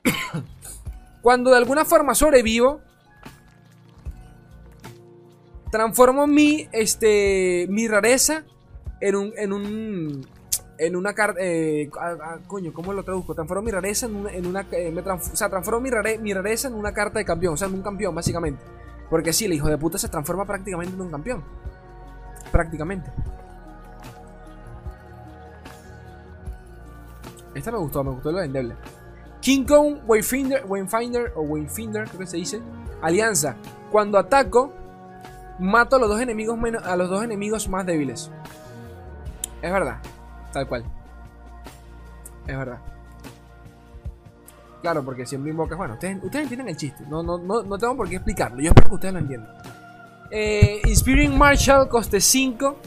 Cuando 1.22 1.52
de 1.52 1.58
alguna 1.58 1.86
forma 1.86 2.16
sobrevivo. 2.16 2.82
Transformo 5.72 6.28
mi, 6.28 6.68
este, 6.74 7.66
mi 7.70 7.88
rareza 7.88 8.44
en 9.00 9.16
un, 9.16 9.34
en 9.38 9.54
un, 9.54 10.28
en 10.78 10.96
una 10.98 11.14
carta, 11.14 11.40
eh, 11.42 11.90
coño, 12.48 12.74
¿cómo 12.74 12.92
lo 12.92 13.04
traduzco? 13.04 13.34
Transformo 13.36 13.64
mi 13.64 13.72
rareza 13.72 14.08
en 14.08 14.16
una, 14.18 14.34
en 14.34 14.46
una 14.48 14.68
eh, 14.72 14.94
o 14.94 15.36
sea, 15.36 15.50
transformo 15.50 15.80
mi, 15.80 15.90
mi 16.20 16.34
rareza 16.34 16.68
en 16.68 16.74
una 16.74 16.92
carta 16.92 17.20
de 17.20 17.26
campeón, 17.26 17.54
o 17.54 17.58
sea, 17.58 17.70
en 17.70 17.76
un 17.76 17.84
campeón, 17.84 18.14
básicamente. 18.14 18.62
Porque 19.12 19.34
sí, 19.34 19.44
el 19.46 19.54
hijo 19.54 19.68
de 19.68 19.78
puta 19.78 19.98
se 19.98 20.08
transforma 20.08 20.46
prácticamente 20.46 20.96
en 20.96 21.02
un 21.02 21.12
campeón. 21.12 21.44
Prácticamente. 22.50 23.12
Esta 27.54 27.72
me 27.72 27.78
gustó, 27.78 28.06
me 28.06 28.12
gustó 28.12 28.32
lo 28.32 28.40
de 28.40 28.46
endeble. 28.46 28.76
King 29.42 29.66
Kong, 29.66 29.98
Wayfinder, 30.08 30.64
Wayfinder 30.66 31.34
o 31.36 31.42
Wayfinder, 31.42 32.08
creo 32.08 32.20
que 32.20 32.26
se 32.26 32.38
dice. 32.38 32.62
Alianza. 33.02 33.58
Cuando 33.92 34.18
ataco, 34.18 34.72
mato 35.60 35.98
a 35.98 36.00
los 36.00 36.08
dos 36.08 36.22
enemigos, 36.22 36.58
a 36.86 36.96
los 36.96 37.10
dos 37.10 37.22
enemigos 37.22 37.68
más 37.68 37.86
débiles. 37.86 38.32
Es 39.62 39.74
verdad, 39.74 39.98
tal 40.54 40.68
cual. 40.70 40.86
Es 42.48 42.58
verdad. 42.58 42.80
Claro, 44.82 45.04
porque 45.04 45.26
siempre 45.26 45.52
invocas. 45.52 45.78
Bueno, 45.78 45.94
ustedes, 45.94 46.18
ustedes 46.24 46.44
entienden 46.44 46.70
el 46.70 46.78
chiste. 46.78 47.04
No, 47.08 47.22
no, 47.22 47.38
no, 47.38 47.62
no 47.62 47.78
tengo 47.78 47.96
por 47.96 48.10
qué 48.10 48.16
explicarlo. 48.16 48.60
Yo 48.62 48.70
espero 48.70 48.90
que 48.90 48.96
ustedes 48.96 49.14
lo 49.14 49.20
entiendan. 49.20 49.52
Eh, 50.32 50.82
Inspiring 50.86 51.38
Marshall, 51.38 51.88
coste 51.88 52.20
5. 52.20 52.78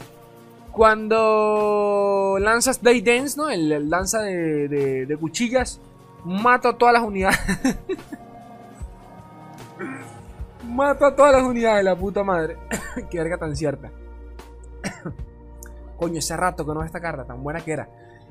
Cuando 0.71 2.37
lanzas 2.39 2.83
Day 2.83 3.01
Dance, 3.01 3.37
¿no? 3.37 3.49
El, 3.49 3.89
lanza 3.89 4.21
de, 4.21 4.67
de, 5.07 5.17
cuchillas, 5.17 5.79
mato 6.25 6.67
a 6.67 6.77
todas 6.77 6.93
las 6.93 7.03
unidades. 7.03 7.39
mato 10.67 11.05
a 11.05 11.15
todas 11.15 11.31
las 11.31 11.43
unidades, 11.43 11.85
la 11.85 11.95
puta 11.95 12.25
madre. 12.25 12.57
Qué 13.09 13.17
verga 13.19 13.37
tan 13.37 13.55
cierta. 13.55 13.89
Coño, 15.97 16.19
ese 16.19 16.35
rato 16.35 16.65
que 16.65 16.73
no 16.73 16.83
esta 16.83 16.99
carta, 16.99 17.23
tan 17.23 17.41
buena 17.41 17.61
que 17.61 17.71
era. 17.71 17.87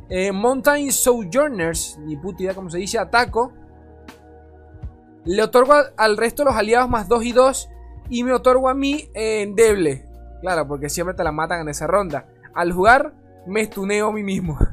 Eh, 0.08 0.32
Mountain 0.32 0.92
Sojourners, 0.92 1.98
ni 1.98 2.16
puta 2.16 2.42
idea 2.42 2.54
como 2.54 2.70
se 2.70 2.78
dice, 2.78 2.98
ataco. 2.98 3.52
Le 5.24 5.42
otorgo 5.42 5.74
al 5.96 6.16
resto 6.16 6.42
de 6.42 6.50
los 6.50 6.56
aliados 6.56 6.88
más 6.90 7.08
2 7.08 7.24
y 7.24 7.32
2. 7.32 7.70
Y 8.10 8.22
me 8.24 8.32
otorgo 8.32 8.68
a 8.68 8.74
mí 8.74 9.08
endeble. 9.14 10.04
Claro, 10.42 10.68
porque 10.68 10.90
siempre 10.90 11.14
te 11.14 11.24
la 11.24 11.32
matan 11.32 11.62
en 11.62 11.70
esa 11.70 11.86
ronda. 11.86 12.26
Al 12.52 12.72
jugar, 12.72 13.14
me 13.46 13.62
estuneo 13.62 14.08
a 14.08 14.12
mí 14.12 14.22
mismo. 14.22 14.58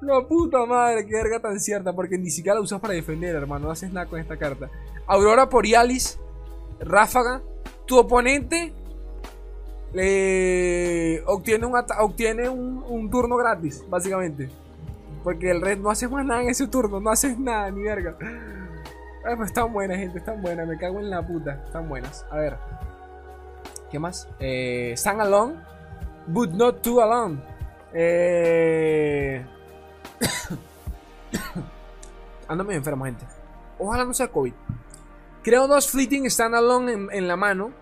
La 0.00 0.26
puta 0.26 0.66
madre, 0.66 1.06
qué 1.06 1.14
verga 1.14 1.38
tan 1.38 1.60
cierta. 1.60 1.92
Porque 1.92 2.18
ni 2.18 2.30
siquiera 2.30 2.56
la 2.56 2.60
usas 2.60 2.80
para 2.80 2.94
defender, 2.94 3.36
hermano. 3.36 3.66
No 3.66 3.70
haces 3.70 3.92
nada 3.92 4.06
con 4.06 4.18
esta 4.18 4.36
carta. 4.36 4.68
Aurora 5.06 5.46
Borealis. 5.46 6.18
Ráfaga. 6.80 7.40
Tu 7.86 7.96
oponente 7.96 8.74
obtiene, 11.26 11.66
un, 11.66 11.74
obtiene 11.98 12.48
un, 12.48 13.10
turno 13.10 13.36
gratis, 13.36 13.84
básicamente. 13.88 14.50
Porque 15.22 15.50
el 15.50 15.60
red 15.60 15.78
no 15.78 15.90
hace 15.90 16.08
más 16.08 16.24
nada 16.24 16.42
en 16.42 16.48
ese 16.48 16.66
turno, 16.66 17.00
no 17.00 17.10
haces 17.10 17.38
nada, 17.38 17.70
ni 17.70 17.82
verga. 17.82 18.16
Ay, 19.24 19.36
pues 19.36 19.50
están 19.50 19.72
buenas, 19.72 19.98
gente, 19.98 20.18
están 20.18 20.42
buenas, 20.42 20.66
me 20.66 20.76
cago 20.76 20.98
en 20.98 21.10
la 21.10 21.24
puta, 21.24 21.62
están 21.64 21.88
buenas. 21.88 22.26
A 22.30 22.38
ver, 22.38 22.56
¿qué 23.90 23.98
más? 23.98 24.28
Eh, 24.40 24.94
Stand 24.96 25.20
alone, 25.20 25.54
but 26.26 26.50
not 26.50 26.82
too 26.82 27.00
alone. 27.00 27.40
Eh... 27.92 29.44
Medio 32.48 32.72
enfermo, 32.72 33.06
gente. 33.06 33.24
Ojalá 33.78 34.04
no 34.04 34.12
sea 34.12 34.28
COVID. 34.28 34.52
Creo 35.42 35.66
dos 35.66 35.90
Fleeting 35.90 36.30
Standalone 36.30 36.92
en, 36.92 37.08
en 37.10 37.26
la 37.26 37.36
mano 37.36 37.72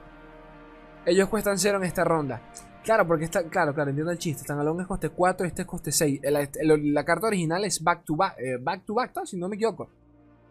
ellos 1.07 1.28
cuestan 1.28 1.59
0 1.59 1.78
en 1.78 1.85
esta 1.85 2.04
ronda. 2.04 2.42
Claro, 2.83 3.07
porque 3.07 3.25
está. 3.25 3.45
Claro, 3.45 3.75
claro, 3.75 3.90
entiendo 3.90 4.12
el 4.12 4.19
chiste. 4.19 4.42
Standalone 4.42 4.83
es 4.83 4.88
coste 4.88 5.11
4, 5.11 5.47
este 5.47 5.62
es 5.62 5.69
coste 5.69 5.92
6. 5.92 6.21
La, 6.23 7.04
carta 7.04 7.26
original 7.26 7.64
es 7.64 7.83
back 7.83 8.04
to 8.04 8.16
back. 8.16 8.37
Eh, 8.38 8.57
back 8.61 8.85
to 8.85 8.95
back, 8.95 9.12
si 9.25 9.37
no 9.37 9.49
me 9.49 9.57
equivoco. 9.57 9.88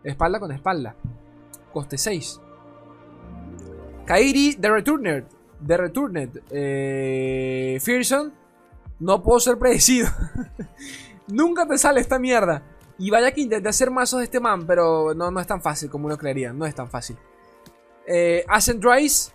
Espalda 0.03 0.39
con 0.39 0.51
espalda. 0.51 0.96
Coste 1.74 1.98
6. 1.98 2.39
Kairi, 4.06 4.56
The 4.56 4.70
Returned. 4.70 5.25
The 5.65 5.77
Returned. 5.77 6.41
Eh, 6.51 7.77
Fearson. 7.82 8.34
No 9.00 9.24
puedo 9.24 9.39
ser 9.39 9.58
predecido. 9.58 10.10
Nunca 11.27 11.68
te 11.68 11.77
sale 11.77 12.00
esta 12.00 12.20
mierda. 12.20 12.63
Y 12.98 13.10
vaya 13.10 13.32
que 13.32 13.41
intenté 13.41 13.70
hacer 13.70 13.91
mazos 13.91 14.20
de 14.20 14.25
este 14.25 14.39
man, 14.39 14.68
pero 14.68 15.13
no, 15.13 15.32
no 15.32 15.39
es 15.39 15.48
tan 15.48 15.62
fácil 15.62 15.89
como 15.89 16.08
uno 16.08 16.18
creería. 16.18 16.53
No 16.53 16.65
es 16.65 16.75
tan 16.75 16.89
fácil. 16.89 17.18
Eh, 18.06 18.44
Ascent 18.48 18.84
Rise. 18.84 19.32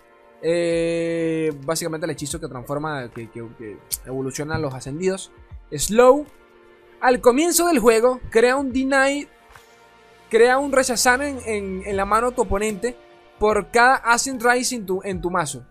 Eh, 0.47 1.59
básicamente 1.65 2.05
el 2.05 2.11
hechizo 2.11 2.39
que 2.39 2.49
transforma, 2.49 3.11
que, 3.11 3.79
evoluciona 4.05 4.57
a 4.57 4.59
los 4.59 4.75
ascendidos. 4.75 5.33
Slow. 5.73 6.27
Al 7.01 7.23
comienzo 7.23 7.67
del 7.67 7.79
juego, 7.79 8.21
crea 8.31 8.57
un 8.57 8.71
deny, 8.71 9.27
crea 10.29 10.59
un 10.59 10.71
rechazar 10.71 11.23
en, 11.23 11.97
la 11.97 12.05
mano 12.05 12.31
de 12.31 12.37
tu 12.37 12.43
oponente 12.43 12.95
por 13.39 13.71
cada 13.71 13.97
Ascent 13.97 14.43
Rise 14.43 14.77
en 14.77 14.87
tu, 14.87 15.01
en 15.03 15.21
tu 15.21 15.31
mazo. 15.31 15.65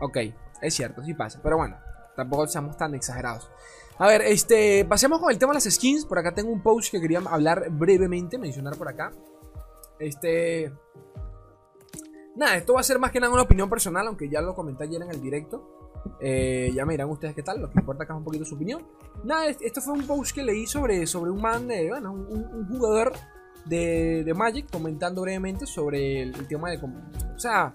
Ok, 0.00 0.16
es 0.62 0.74
cierto, 0.74 1.04
sí 1.04 1.12
pasa. 1.12 1.40
Pero 1.42 1.58
bueno, 1.58 1.76
tampoco 2.16 2.46
seamos 2.46 2.76
tan 2.78 2.94
exagerados. 2.94 3.50
A 3.98 4.06
ver, 4.06 4.22
este, 4.22 4.86
pasemos 4.86 5.20
con 5.20 5.30
el 5.30 5.38
tema 5.38 5.52
de 5.52 5.56
las 5.56 5.64
skins. 5.64 6.06
Por 6.06 6.18
acá 6.18 6.32
tengo 6.32 6.50
un 6.50 6.62
post 6.62 6.90
que 6.90 7.02
quería 7.02 7.18
hablar 7.18 7.68
brevemente, 7.70 8.38
mencionar 8.38 8.76
por 8.76 8.88
acá. 8.88 9.12
Este, 9.98 10.72
Nada, 12.38 12.56
esto 12.56 12.74
va 12.74 12.80
a 12.80 12.84
ser 12.84 13.00
más 13.00 13.10
que 13.10 13.18
nada 13.18 13.32
una 13.32 13.42
opinión 13.42 13.68
personal, 13.68 14.06
aunque 14.06 14.28
ya 14.28 14.40
lo 14.40 14.54
comenté 14.54 14.84
ayer 14.84 15.02
en 15.02 15.10
el 15.10 15.20
directo. 15.20 15.88
Eh, 16.20 16.70
ya 16.72 16.86
me 16.86 16.92
dirán 16.92 17.10
ustedes 17.10 17.34
qué 17.34 17.42
tal, 17.42 17.60
lo 17.60 17.68
que 17.68 17.80
importa 17.80 18.04
acá 18.04 18.12
es 18.12 18.18
un 18.18 18.24
poquito 18.24 18.44
su 18.44 18.54
opinión. 18.54 18.86
Nada, 19.24 19.48
esto 19.48 19.80
fue 19.80 19.94
un 19.94 20.06
post 20.06 20.36
que 20.36 20.44
leí 20.44 20.64
sobre, 20.64 21.04
sobre 21.08 21.32
un 21.32 21.40
man, 21.42 21.66
de, 21.66 21.88
bueno, 21.88 22.12
un, 22.12 22.68
jugador 22.68 23.12
de, 23.64 24.32
Magic 24.36 24.70
comentando 24.70 25.22
brevemente 25.22 25.66
sobre 25.66 26.22
el 26.22 26.46
tema 26.46 26.70
de... 26.70 26.76
O 26.76 27.38
sea, 27.40 27.74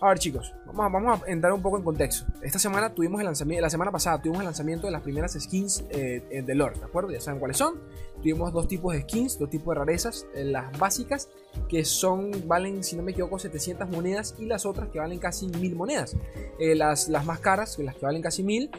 a 0.00 0.08
ver 0.08 0.18
chicos, 0.18 0.54
vamos 0.72 1.22
a, 1.22 1.30
entrar 1.30 1.52
un 1.52 1.60
poco 1.60 1.76
en 1.76 1.82
contexto. 1.82 2.26
Esta 2.40 2.58
semana 2.58 2.94
tuvimos 2.94 3.20
el 3.20 3.26
lanzamiento, 3.26 3.62
la 3.62 3.70
semana 3.70 3.90
pasada 3.90 4.22
tuvimos 4.22 4.40
el 4.40 4.44
lanzamiento 4.44 4.86
de 4.86 4.92
las 4.92 5.02
primeras 5.02 5.32
skins 5.32 5.84
eh, 5.90 6.42
de 6.44 6.54
Lord, 6.54 6.78
¿de 6.78 6.84
acuerdo? 6.84 7.10
Ya 7.10 7.20
saben 7.20 7.40
cuáles 7.40 7.56
son. 7.56 7.80
Tuvimos 8.18 8.52
dos 8.52 8.68
tipos 8.68 8.94
de 8.94 9.02
skins, 9.02 9.38
dos 9.38 9.50
tipos 9.50 9.74
de 9.74 9.78
rarezas, 9.80 10.26
eh, 10.34 10.44
las 10.44 10.76
básicas 10.78 11.28
que 11.68 11.84
son, 11.84 12.30
valen, 12.46 12.84
si 12.84 12.96
no 12.96 13.02
me 13.02 13.10
equivoco, 13.10 13.38
700 13.38 13.88
monedas 13.90 14.36
y 14.38 14.46
las 14.46 14.66
otras 14.66 14.88
que 14.88 15.00
valen 15.00 15.18
casi 15.18 15.48
1000 15.48 15.74
monedas. 15.74 16.16
Eh, 16.60 16.76
las, 16.76 17.08
las 17.08 17.24
más 17.24 17.40
caras, 17.40 17.76
las 17.78 17.96
que 17.96 18.06
valen 18.06 18.22
casi 18.22 18.42
1000, 18.42 18.70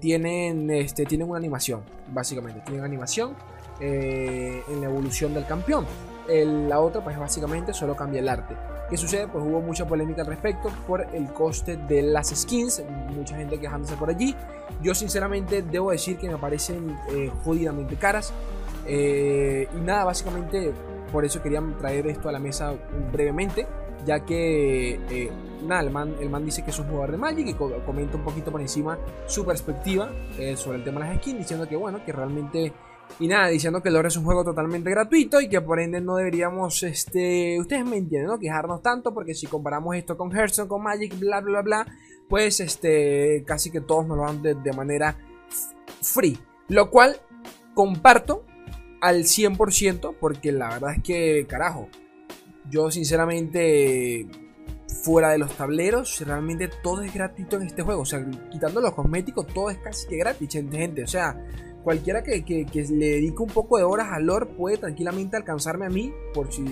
tienen, 0.00 0.70
este, 0.70 1.04
tienen 1.06 1.28
una 1.28 1.38
animación, 1.38 1.82
básicamente, 2.12 2.60
tienen 2.64 2.84
animación 2.84 3.34
en 3.80 4.80
la 4.80 4.86
evolución 4.86 5.34
del 5.34 5.44
campeón. 5.44 5.86
La 6.28 6.80
otra, 6.80 7.02
pues 7.02 7.18
básicamente 7.18 7.72
solo 7.72 7.96
cambia 7.96 8.20
el 8.20 8.28
arte. 8.28 8.56
¿Qué 8.92 8.98
sucede? 8.98 9.26
Pues 9.26 9.42
hubo 9.42 9.62
mucha 9.62 9.86
polémica 9.86 10.20
al 10.20 10.26
respecto 10.26 10.68
por 10.86 11.00
el 11.14 11.32
coste 11.32 11.78
de 11.78 12.02
las 12.02 12.28
skins, 12.28 12.82
mucha 13.16 13.36
gente 13.36 13.58
quejándose 13.58 13.96
por 13.96 14.10
allí. 14.10 14.36
Yo 14.82 14.94
sinceramente 14.94 15.62
debo 15.62 15.92
decir 15.92 16.18
que 16.18 16.28
me 16.28 16.36
parecen 16.36 16.98
eh, 17.10 17.30
jodidamente 17.42 17.96
caras. 17.96 18.34
Eh, 18.86 19.66
y 19.74 19.80
nada, 19.80 20.04
básicamente 20.04 20.72
por 21.10 21.24
eso 21.24 21.40
quería 21.42 21.62
traer 21.78 22.06
esto 22.06 22.28
a 22.28 22.32
la 22.32 22.38
mesa 22.38 22.74
brevemente, 23.10 23.66
ya 24.04 24.26
que 24.26 25.00
eh, 25.08 25.30
nada, 25.62 25.80
el 25.80 25.90
man, 25.90 26.14
el 26.20 26.28
man 26.28 26.44
dice 26.44 26.62
que 26.62 26.70
es 26.70 26.78
un 26.78 26.88
jugador 26.88 27.12
de 27.12 27.16
Magic 27.16 27.46
y 27.46 27.54
comenta 27.54 28.18
un 28.18 28.24
poquito 28.24 28.52
por 28.52 28.60
encima 28.60 28.98
su 29.26 29.44
perspectiva 29.46 30.10
sobre 30.56 30.78
el 30.78 30.84
tema 30.84 31.00
de 31.00 31.06
las 31.06 31.16
skins, 31.16 31.38
diciendo 31.38 31.66
que 31.66 31.76
bueno, 31.76 32.04
que 32.04 32.12
realmente 32.12 32.74
y 33.18 33.28
nada, 33.28 33.48
diciendo 33.48 33.82
que 33.82 33.90
Lore 33.90 34.08
es 34.08 34.16
un 34.16 34.24
juego 34.24 34.44
totalmente 34.44 34.90
gratuito 34.90 35.40
y 35.40 35.48
que 35.48 35.60
por 35.60 35.78
ende 35.80 36.00
no 36.00 36.16
deberíamos, 36.16 36.82
este, 36.82 37.58
ustedes 37.60 37.84
me 37.84 37.96
entienden, 37.96 38.30
¿no? 38.30 38.38
Quejarnos 38.38 38.82
tanto 38.82 39.12
porque 39.12 39.34
si 39.34 39.46
comparamos 39.46 39.94
esto 39.96 40.16
con 40.16 40.34
Hearthstone, 40.34 40.68
con 40.68 40.82
Magic, 40.82 41.18
bla, 41.18 41.40
bla, 41.40 41.62
bla, 41.62 41.86
pues 42.28 42.60
este, 42.60 43.44
casi 43.46 43.70
que 43.70 43.80
todos 43.80 44.06
nos 44.06 44.16
lo 44.16 44.24
dan 44.24 44.42
de, 44.42 44.72
manera 44.72 45.18
free. 46.00 46.38
Lo 46.68 46.90
cual 46.90 47.20
comparto 47.74 48.44
al 49.00 49.24
100% 49.24 50.16
porque 50.18 50.50
la 50.50 50.70
verdad 50.70 50.94
es 50.96 51.02
que, 51.02 51.46
carajo, 51.46 51.88
yo 52.70 52.90
sinceramente 52.90 54.26
fuera 55.02 55.30
de 55.30 55.38
los 55.38 55.54
tableros, 55.56 56.20
realmente 56.26 56.70
todo 56.82 57.02
es 57.02 57.12
gratuito 57.12 57.56
en 57.56 57.64
este 57.64 57.82
juego. 57.82 58.02
O 58.02 58.06
sea, 58.06 58.24
quitando 58.50 58.80
los 58.80 58.94
cosméticos, 58.94 59.46
todo 59.48 59.70
es 59.70 59.78
casi 59.78 60.08
que 60.08 60.16
gratis, 60.16 60.48
gente. 60.50 61.02
O 61.02 61.06
sea, 61.06 61.36
cualquiera 61.82 62.22
que, 62.22 62.42
le 62.90 63.06
dedique 63.06 63.38
un 63.42 63.48
poco 63.48 63.78
de 63.78 63.84
horas 63.84 64.08
al 64.12 64.24
lore 64.24 64.46
puede 64.46 64.76
tranquilamente 64.78 65.36
alcanzarme 65.36 65.86
a 65.86 65.88
mí 65.88 66.12
por 66.34 66.52
si, 66.52 66.64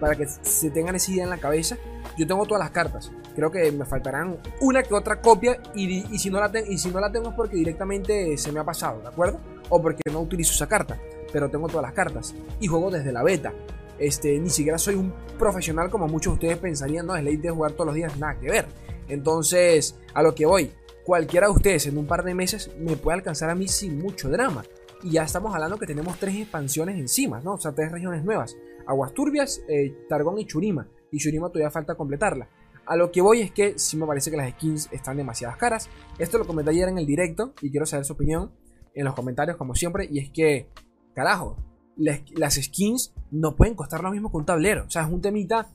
para 0.00 0.14
que 0.14 0.26
se 0.26 0.70
tengan 0.70 0.94
esa 0.94 1.10
idea 1.12 1.24
en 1.24 1.30
la 1.30 1.38
cabeza. 1.38 1.76
Yo 2.16 2.26
tengo 2.26 2.44
todas 2.46 2.62
las 2.62 2.70
cartas. 2.70 3.10
Creo 3.34 3.50
que 3.50 3.70
me 3.72 3.84
faltarán 3.84 4.38
una 4.60 4.82
que 4.82 4.94
otra 4.94 5.20
copia 5.20 5.60
y, 5.74 6.02
si, 6.18 6.30
no 6.30 6.40
la 6.40 6.50
y 6.68 6.78
si 6.78 6.90
no 6.90 7.00
la 7.00 7.10
tengo 7.10 7.30
es 7.30 7.34
porque 7.34 7.56
directamente 7.56 8.36
se 8.36 8.52
me 8.52 8.60
ha 8.60 8.64
pasado, 8.64 9.00
¿de 9.00 9.08
acuerdo? 9.08 9.40
O 9.68 9.80
porque 9.80 10.02
no 10.10 10.20
utilizo 10.20 10.52
esa 10.52 10.68
carta. 10.68 10.98
Pero 11.32 11.50
tengo 11.50 11.68
todas 11.68 11.82
las 11.82 11.92
cartas. 11.92 12.34
Y 12.60 12.66
juego 12.66 12.90
desde 12.90 13.12
la 13.12 13.22
beta. 13.22 13.52
Este, 13.98 14.38
ni 14.38 14.48
siquiera 14.48 14.78
soy 14.78 14.94
un 14.94 15.12
profesional 15.38 15.90
como 15.90 16.06
muchos 16.06 16.32
de 16.32 16.34
ustedes 16.34 16.58
pensarían, 16.58 17.04
no, 17.04 17.16
es 17.16 17.24
ley 17.24 17.36
de 17.36 17.50
jugar 17.50 17.72
todos 17.72 17.86
los 17.86 17.94
días, 17.96 18.16
nada 18.16 18.38
que 18.38 18.48
ver. 18.48 18.66
Entonces, 19.08 19.98
a 20.14 20.22
lo 20.22 20.34
que 20.34 20.46
voy, 20.46 20.70
cualquiera 21.08 21.46
de 21.46 21.54
ustedes 21.54 21.86
en 21.86 21.96
un 21.96 22.06
par 22.06 22.22
de 22.22 22.34
meses 22.34 22.70
me 22.78 22.94
puede 22.94 23.16
alcanzar 23.16 23.48
a 23.48 23.54
mí 23.54 23.66
sin 23.66 23.98
mucho 23.98 24.28
drama. 24.28 24.62
Y 25.02 25.12
ya 25.12 25.22
estamos 25.22 25.54
hablando 25.54 25.78
que 25.78 25.86
tenemos 25.86 26.18
tres 26.18 26.36
expansiones 26.36 26.98
encima, 26.98 27.40
¿no? 27.40 27.54
O 27.54 27.58
sea, 27.58 27.72
tres 27.72 27.90
regiones 27.90 28.22
nuevas. 28.22 28.54
Aguas 28.86 29.14
Turbias, 29.14 29.62
eh, 29.70 30.04
Targón 30.06 30.38
y 30.38 30.44
Churima. 30.44 30.86
Y 31.10 31.16
Churima 31.16 31.48
todavía 31.48 31.70
falta 31.70 31.94
completarla. 31.94 32.50
A 32.84 32.94
lo 32.94 33.10
que 33.10 33.22
voy 33.22 33.40
es 33.40 33.50
que 33.52 33.78
sí 33.78 33.96
me 33.96 34.04
parece 34.04 34.30
que 34.30 34.36
las 34.36 34.50
skins 34.50 34.90
están 34.92 35.16
demasiadas 35.16 35.56
caras. 35.56 35.88
Esto 36.18 36.36
lo 36.36 36.46
comenté 36.46 36.72
ayer 36.72 36.90
en 36.90 36.98
el 36.98 37.06
directo 37.06 37.54
y 37.62 37.70
quiero 37.70 37.86
saber 37.86 38.04
su 38.04 38.12
opinión 38.12 38.52
en 38.94 39.06
los 39.06 39.14
comentarios 39.14 39.56
como 39.56 39.74
siempre. 39.74 40.06
Y 40.12 40.18
es 40.18 40.28
que 40.28 40.68
carajo, 41.14 41.56
las, 41.96 42.54
skins 42.54 43.14
no 43.30 43.56
pueden 43.56 43.74
costar 43.74 44.02
lo 44.02 44.10
mismo 44.10 44.30
que 44.30 44.36
un 44.36 44.44
tablero. 44.44 44.84
O 44.84 44.90
sea, 44.90 45.06
es 45.06 45.10
un 45.10 45.22
temita... 45.22 45.70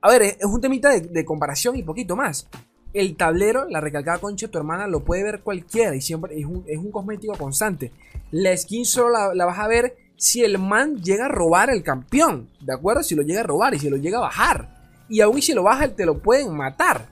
A 0.00 0.10
ver, 0.10 0.22
es 0.22 0.44
un 0.44 0.60
temita 0.60 0.90
de, 0.90 1.24
comparación 1.24 1.74
y 1.74 1.82
poquito 1.82 2.14
más. 2.14 2.48
El 2.96 3.14
tablero, 3.14 3.66
la 3.68 3.82
recalcada 3.82 4.16
concha 4.16 4.46
de 4.46 4.52
tu 4.52 4.56
hermana, 4.56 4.86
lo 4.86 5.04
puede 5.04 5.22
ver 5.22 5.40
cualquiera 5.40 5.94
y 5.94 6.00
siempre 6.00 6.40
es 6.40 6.46
un, 6.46 6.90
cosmético 6.90 7.36
constante. 7.36 7.92
La 8.30 8.56
skin 8.56 8.86
solo 8.86 9.34
la, 9.34 9.44
vas 9.44 9.58
a 9.58 9.68
ver 9.68 9.94
si 10.16 10.42
el 10.42 10.58
man 10.58 11.02
llega 11.02 11.26
a 11.26 11.28
robar 11.28 11.68
el 11.68 11.82
campeón, 11.82 12.48
¿de 12.58 12.72
acuerdo? 12.72 13.02
Si 13.02 13.14
lo 13.14 13.20
llega 13.20 13.40
a 13.40 13.42
robar 13.42 13.74
y 13.74 13.78
si 13.78 13.90
lo 13.90 13.98
llega 13.98 14.16
a 14.16 14.22
bajar. 14.22 14.82
Y 15.10 15.20
aún 15.20 15.42
si 15.42 15.52
lo 15.52 15.64
baja, 15.64 15.88
te 15.88 16.06
lo 16.06 16.20
pueden 16.20 16.56
matar. 16.56 17.06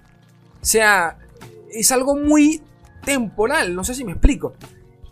O 0.62 0.64
sea, 0.64 1.18
es 1.70 1.92
algo 1.92 2.16
muy 2.16 2.62
temporal, 3.04 3.74
no 3.74 3.84
sé 3.84 3.94
si 3.94 4.04
me 4.04 4.12
explico. 4.12 4.54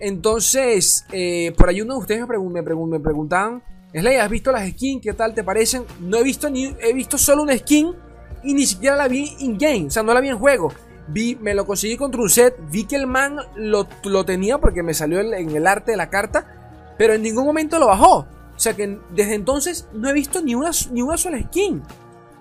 Entonces, 0.00 1.04
eh, 1.12 1.52
por 1.58 1.68
ahí 1.68 1.82
uno 1.82 1.96
de 1.96 2.00
ustedes 2.00 2.26
me, 2.26 2.38
me, 2.38 2.62
me 2.62 3.00
preguntaban, 3.00 3.62
Slay, 3.92 4.16
¿has 4.16 4.30
visto 4.30 4.50
las 4.50 4.66
skins? 4.70 5.02
¿Qué 5.02 5.12
tal 5.12 5.34
te 5.34 5.44
parecen? 5.44 5.84
No 6.00 6.16
he 6.16 6.22
visto 6.22 6.48
ni, 6.48 6.74
he 6.80 6.94
visto 6.94 7.18
solo 7.18 7.42
una 7.42 7.58
skin 7.58 7.92
y 8.42 8.54
ni 8.54 8.66
siquiera 8.66 8.96
la 8.96 9.08
vi 9.08 9.36
in-game, 9.40 9.86
o 9.86 9.90
sea, 9.90 10.02
no 10.02 10.14
la 10.14 10.20
vi 10.20 10.28
en 10.28 10.38
juego. 10.38 10.72
Vi, 11.08 11.36
me 11.40 11.54
lo 11.54 11.66
conseguí 11.66 11.96
contra 11.96 12.20
un 12.20 12.28
set, 12.28 12.56
vi 12.70 12.84
que 12.84 12.96
el 12.96 13.06
man 13.06 13.36
lo, 13.56 13.86
tenía 14.24 14.58
porque 14.58 14.82
me 14.82 14.94
salió 14.94 15.20
en 15.20 15.50
el 15.50 15.66
arte 15.66 15.90
de 15.90 15.96
la 15.96 16.10
carta, 16.10 16.46
pero 16.96 17.14
en 17.14 17.22
ningún 17.22 17.44
momento 17.44 17.78
lo 17.78 17.88
bajó. 17.88 18.18
O 18.18 18.58
sea 18.58 18.74
que 18.74 18.98
desde 19.10 19.34
entonces 19.34 19.88
no 19.92 20.08
he 20.08 20.12
visto 20.12 20.40
ni 20.40 20.54
una, 20.54 20.70
ni 20.92 21.02
una 21.02 21.16
sola 21.16 21.40
skin. 21.40 21.82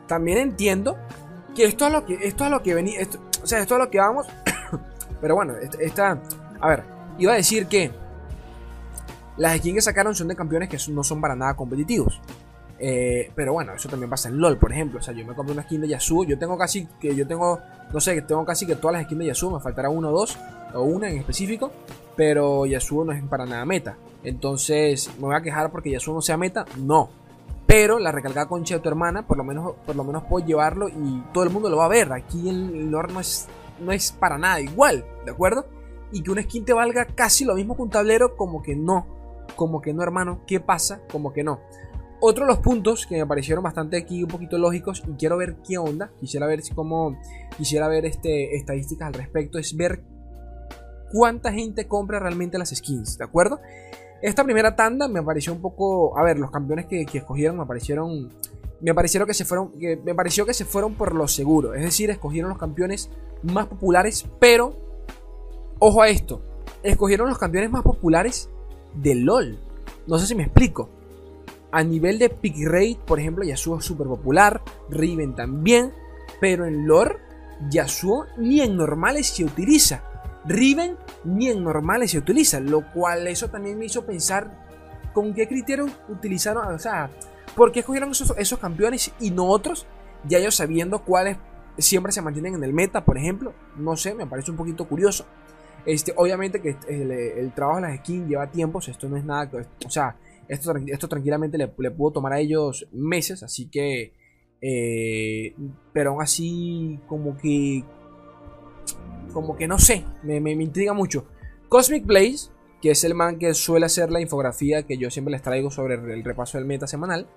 También 0.07 0.37
entiendo 0.37 0.97
que 1.55 1.65
esto 1.65 1.87
es 1.87 1.93
lo 1.93 2.05
que, 2.05 2.19
esto 2.21 2.45
es 2.45 2.51
lo 2.51 2.61
que 2.61 2.75
venía, 2.75 2.99
o 3.41 3.47
sea, 3.47 3.59
esto 3.59 3.75
es 3.75 3.79
lo 3.79 3.89
que 3.89 3.97
vamos. 3.97 4.27
pero 5.21 5.35
bueno, 5.35 5.55
esta, 5.79 6.21
a 6.59 6.69
ver, 6.69 6.83
Iba 7.21 7.33
a 7.33 7.35
decir 7.35 7.67
que 7.67 7.91
las 9.37 9.57
skins 9.57 9.75
que 9.75 9.81
sacaron 9.81 10.15
son 10.15 10.27
de 10.27 10.35
campeones 10.35 10.69
que 10.69 10.77
no 10.91 11.03
son 11.03 11.21
para 11.21 11.35
nada 11.35 11.55
competitivos. 11.55 12.19
Eh, 12.83 13.31
pero 13.35 13.53
bueno, 13.53 13.73
eso 13.75 13.87
también 13.87 14.09
pasa 14.09 14.29
en 14.29 14.39
LOL, 14.39 14.57
por 14.57 14.71
ejemplo. 14.71 14.99
O 14.99 15.01
sea, 15.01 15.13
yo 15.13 15.25
me 15.25 15.35
compré 15.35 15.53
una 15.53 15.63
skin 15.63 15.81
de 15.81 15.87
Yasuo. 15.87 16.23
Yo 16.23 16.37
tengo 16.37 16.57
casi 16.57 16.87
que, 16.99 17.15
yo 17.15 17.27
tengo, 17.27 17.59
no 17.93 17.99
sé, 17.99 18.19
tengo 18.23 18.43
casi 18.43 18.65
que 18.65 18.75
todas 18.75 18.93
las 18.93 19.03
skins 19.05 19.19
de 19.19 19.25
Yasuo. 19.27 19.51
Me 19.51 19.59
faltará 19.59 19.89
uno 19.89 20.09
o 20.09 20.11
dos, 20.11 20.37
o 20.73 20.81
una 20.81 21.09
en 21.09 21.17
específico. 21.17 21.71
Pero 22.15 22.65
Yasuo 22.65 23.05
no 23.05 23.11
es 23.11 23.23
para 23.23 23.45
nada 23.45 23.63
meta. 23.65 23.97
Entonces, 24.23 25.11
¿me 25.17 25.27
voy 25.27 25.35
a 25.35 25.41
quejar 25.41 25.71
porque 25.71 25.91
Yasuo 25.91 26.15
no 26.15 26.21
sea 26.21 26.37
meta? 26.37 26.65
No. 26.77 27.09
Pero 27.67 27.99
la 27.99 28.11
recargada 28.11 28.47
concha 28.47 28.75
de 28.75 28.81
tu 28.81 28.89
hermana, 28.89 29.25
por 29.25 29.37
lo 29.37 29.43
menos, 29.43 29.75
por 29.85 29.95
lo 29.95 30.03
menos 30.03 30.23
puedo 30.23 30.45
llevarlo 30.45 30.89
y 30.89 31.23
todo 31.31 31.43
el 31.43 31.51
mundo 31.51 31.69
lo 31.69 31.77
va 31.77 31.85
a 31.85 31.89
ver. 31.89 32.11
Aquí 32.11 32.49
el 32.49 32.89
LOL 32.89 33.13
no 33.13 33.19
es, 33.19 33.47
no 33.79 33.91
es 33.91 34.11
para 34.11 34.37
nada 34.37 34.59
igual, 34.59 35.05
¿de 35.23 35.31
acuerdo? 35.31 35.65
y 36.11 36.21
que 36.21 36.31
una 36.31 36.43
skin 36.43 36.65
te 36.65 36.73
valga 36.73 37.05
casi 37.05 37.45
lo 37.45 37.55
mismo 37.55 37.75
que 37.75 37.81
un 37.81 37.89
tablero, 37.89 38.35
como 38.35 38.61
que 38.61 38.75
no. 38.75 39.05
Como 39.55 39.81
que 39.81 39.93
no, 39.93 40.03
hermano. 40.03 40.41
¿Qué 40.45 40.59
pasa? 40.59 41.01
Como 41.11 41.33
que 41.33 41.43
no. 41.43 41.59
Otro 42.21 42.45
de 42.45 42.51
los 42.51 42.59
puntos 42.59 43.05
que 43.05 43.17
me 43.17 43.25
parecieron 43.25 43.63
bastante 43.63 43.97
aquí 43.97 44.23
un 44.23 44.29
poquito 44.29 44.57
lógicos 44.57 45.03
y 45.07 45.11
quiero 45.13 45.37
ver 45.37 45.57
qué 45.67 45.77
onda, 45.77 46.11
quisiera 46.19 46.47
ver 46.47 46.61
si 46.61 46.73
como 46.73 47.17
quisiera 47.57 47.87
ver 47.87 48.05
este, 48.05 48.55
estadísticas 48.55 49.07
al 49.07 49.13
respecto, 49.13 49.57
es 49.57 49.75
ver 49.75 50.03
cuánta 51.11 51.51
gente 51.51 51.87
compra 51.87 52.19
realmente 52.19 52.57
las 52.57 52.69
skins, 52.69 53.17
¿de 53.17 53.25
acuerdo? 53.25 53.59
Esta 54.21 54.43
primera 54.43 54.75
tanda 54.75 55.07
me 55.07 55.23
pareció 55.23 55.51
un 55.51 55.61
poco, 55.61 56.17
a 56.17 56.23
ver, 56.23 56.37
los 56.37 56.51
campeones 56.51 56.85
que, 56.85 57.05
escogieron 57.11 57.57
me 57.57 57.65
parecieron 57.65 58.29
me 58.79 58.95
parecieron 58.95 59.27
que 59.27 59.33
se 59.33 59.45
fueron 59.45 59.71
me 59.79 60.15
pareció 60.15 60.45
que 60.45 60.53
se 60.53 60.65
fueron 60.65 60.93
por 60.93 61.13
lo 61.15 61.27
seguro, 61.27 61.73
es 61.73 61.81
decir, 61.81 62.09
escogieron 62.11 62.49
los 62.49 62.59
campeones 62.59 63.09
más 63.43 63.65
populares, 63.67 64.27
pero 64.39 64.91
Ojo 65.83 66.03
a 66.03 66.09
esto, 66.09 66.43
escogieron 66.83 67.27
los 67.27 67.39
campeones 67.39 67.71
más 67.71 67.81
populares 67.81 68.51
de 68.93 69.15
LOL. 69.15 69.57
No 70.05 70.19
sé 70.19 70.27
si 70.27 70.35
me 70.35 70.43
explico. 70.43 70.89
A 71.71 71.83
nivel 71.83 72.19
de 72.19 72.29
pick 72.29 72.55
rate, 72.65 72.99
por 73.05 73.19
ejemplo, 73.19 73.43
Yasuo 73.43 73.79
es 73.79 73.85
súper 73.85 74.07
popular, 74.07 74.61
Riven 74.89 75.35
también, 75.35 75.93
pero 76.39 76.65
en 76.65 76.87
lore, 76.87 77.17
Yasuo 77.69 78.25
ni 78.37 78.61
en 78.61 78.75
normales 78.75 79.27
se 79.27 79.45
utiliza. 79.45 80.03
Riven 80.45 80.97
ni 81.23 81.49
en 81.49 81.63
normales 81.63 82.11
se 82.11 82.17
utiliza, 82.17 82.59
lo 82.59 82.91
cual 82.91 83.27
eso 83.27 83.49
también 83.49 83.77
me 83.77 83.85
hizo 83.85 84.05
pensar 84.05 84.67
con 85.13 85.33
qué 85.33 85.47
criterio 85.47 85.87
utilizaron, 86.09 86.73
o 86.73 86.79
sea, 86.79 87.09
por 87.55 87.71
qué 87.71 87.81
escogieron 87.81 88.11
esos, 88.11 88.33
esos 88.37 88.59
campeones 88.59 89.11
y 89.19 89.31
no 89.31 89.47
otros, 89.47 89.85
ya 90.27 90.39
ellos 90.39 90.55
sabiendo 90.55 91.03
cuáles 91.03 91.37
siempre 91.77 92.11
se 92.11 92.21
mantienen 92.21 92.55
en 92.55 92.63
el 92.63 92.73
meta, 92.73 93.03
por 93.03 93.17
ejemplo. 93.17 93.53
No 93.77 93.95
sé, 93.97 94.13
me 94.13 94.25
parece 94.25 94.51
un 94.51 94.57
poquito 94.57 94.87
curioso. 94.87 95.25
Este, 95.85 96.13
obviamente 96.15 96.61
que 96.61 96.75
el, 96.87 97.51
trabajo 97.53 97.81
de 97.81 97.87
las 97.87 97.97
skins 97.99 98.27
lleva 98.27 98.47
tiempos, 98.47 98.87
esto 98.87 99.09
no 99.09 99.17
es 99.17 99.25
nada, 99.25 99.49
o 99.85 99.89
sea, 99.89 100.15
esto, 100.51 100.73
esto 100.87 101.07
tranquilamente 101.07 101.57
le, 101.57 101.67
pudo 101.67 102.11
tomar 102.11 102.33
a 102.33 102.39
ellos 102.39 102.85
meses, 102.91 103.41
así 103.41 103.69
que, 103.69 104.13
eh, 104.61 105.55
pero 105.93 106.11
aún 106.11 106.21
así, 106.21 106.99
como 107.07 107.37
que, 107.37 107.85
como 109.31 109.55
que 109.55 109.67
no 109.67 109.79
sé, 109.79 110.03
me, 110.23 110.51
intriga 110.51 110.93
mucho. 110.93 111.25
Cosmic 111.69 112.05
Blaze, 112.05 112.51
que 112.81 112.91
es 112.91 113.03
el 113.05 113.13
man 113.13 113.39
que 113.39 113.53
suele 113.53 113.85
hacer 113.85 114.11
la 114.11 114.19
infografía 114.19 114.83
que 114.83 114.97
yo 114.97 115.09
siempre 115.09 115.31
les 115.31 115.41
traigo 115.41 115.71
sobre 115.71 115.95
el 115.95 116.23
repaso 116.23 116.57
del 116.57 116.67
meta 116.67 116.85
semanal, 116.85 117.29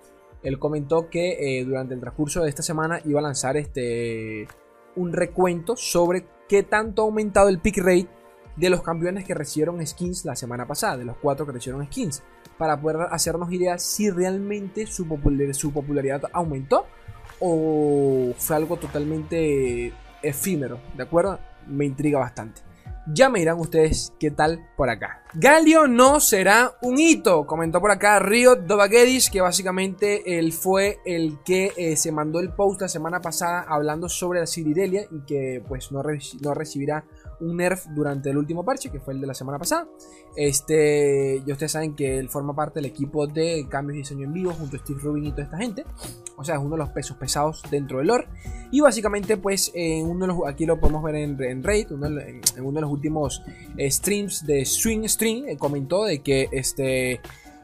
él 0.43 0.59
comentó 0.59 1.09
que 1.09 1.61
eh, 1.61 1.65
durante 1.65 1.95
el 1.95 2.01
transcurso 2.01 2.43
de 2.43 2.49
esta 2.49 2.63
semana 2.63 3.01
iba 3.05 3.21
a 3.21 3.23
lanzar 3.23 3.57
este 3.57 4.49
un 4.97 5.13
recuento 5.13 5.77
sobre 5.77 6.27
qué 6.49 6.63
tanto 6.63 7.03
ha 7.03 7.05
aumentado 7.05 7.49
el 7.49 7.61
pick 7.61 7.79
rate 7.79 8.09
de 8.57 8.71
los 8.71 8.83
campeones 8.83 9.25
que 9.25 9.35
recibieron 9.35 9.85
skins 9.87 10.25
la 10.25 10.37
semana 10.37 10.67
pasada, 10.67 10.97
de 10.99 11.05
los 11.05 11.17
cuatro 11.17 11.47
que 11.47 11.53
recibieron 11.53 11.87
skins, 11.87 12.23
para 12.59 12.81
poder 12.81 13.09
hacernos 13.11 13.53
idea 13.53 13.79
si 13.79 14.11
realmente 14.11 14.87
su, 14.87 15.07
popularidad 15.07 16.23
aumentó 16.33 16.87
o 17.41 18.33
fue 18.37 18.57
algo 18.57 18.77
totalmente 18.77 19.93
efímero, 20.23 20.81
¿de 20.97 21.03
acuerdo? 21.03 21.39
Me 21.67 21.85
intriga 21.85 22.19
bastante. 22.19 22.63
Ya 23.07 23.29
me 23.29 23.39
dirán 23.39 23.61
ustedes 23.61 24.15
qué 24.19 24.31
tal 24.31 24.67
por 24.79 24.89
acá. 24.89 25.23
Galio 25.35 25.87
no 25.87 26.21
será 26.21 26.73
un 26.81 26.99
hito, 26.99 27.47
comentó 27.47 27.79
por 27.79 27.91
acá 27.91 28.19
Río 28.19 28.57
Dovagedis, 28.57 29.29
que 29.29 29.43
básicamente 29.43 30.39
él 30.39 30.55
fue 30.55 31.01
el 31.05 31.39
que 31.45 31.73
eh, 31.77 31.97
se 31.97 32.13
mandó 32.13 32.41
el 32.41 32.55
post 32.55 32.81
la 32.81 32.89
semana 32.89 33.21
pasada 33.21 33.67
hablando 33.69 34.09
sobre 34.09 34.41
la 34.41 34.47
Ciridelia 34.47 35.07
y 35.11 35.21
que 35.27 35.63
pues 35.69 35.93
no, 35.93 36.03
no 36.41 36.55
recibirá 36.55 37.05
un 37.41 37.57
nerf 37.57 37.87
durante 37.95 38.31
el 38.31 38.37
último 38.37 38.65
parche, 38.65 38.91
que 38.91 39.01
fue 39.01 39.15
el 39.15 39.21
de 39.21 39.27
la 39.27 39.35
semana 39.35 39.59
pasada. 39.59 39.89
Este, 40.37 41.43
y 41.45 41.53
ustedes 41.53 41.73
saben 41.73 41.95
que 41.95 42.19
él 42.19 42.29
forma 42.29 42.55
parte 42.55 42.81
del 42.81 42.87
equipo 42.87 43.27
de 43.27 43.67
cambios 43.69 43.97
y 43.97 43.99
diseño 43.99 44.25
en 44.25 44.33
vivo 44.33 44.53
junto 44.53 44.77
a 44.77 44.81
Steve 44.81 45.01
Rubin 45.03 45.27
y 45.27 45.31
toda 45.31 45.45
esta 45.45 45.59
gente. 45.59 45.85
O 46.37 46.45
sea, 46.45 46.57
es 46.57 46.61
uno 46.61 46.73
de 46.73 46.79
los 46.79 46.91
pesos 46.91 47.17
pesados 47.17 47.63
dentro 47.71 47.99
del 47.99 48.09
lore. 48.09 48.27
Y 48.71 48.81
básicamente, 48.81 49.37
pues, 49.37 49.73
uno 49.75 50.27
de 50.27 50.27
los, 50.27 50.39
aquí 50.47 50.67
lo 50.67 50.81
podemos 50.81 51.03
ver 51.03 51.17
en, 51.17 51.43
en 51.43 51.63
Raid, 51.63 51.93
en, 51.93 52.65
uno 52.65 52.73
de 52.73 52.81
los 52.81 52.91
últimos 52.91 53.43
eh, 53.77 53.91
streams 53.91 54.47
de 54.47 54.65
Swing 54.65 55.07
Stream, 55.07 55.49
eh, 55.49 55.57
comentó 55.57 56.05
de 56.05 56.21
que 56.21 56.49
este 56.53 57.21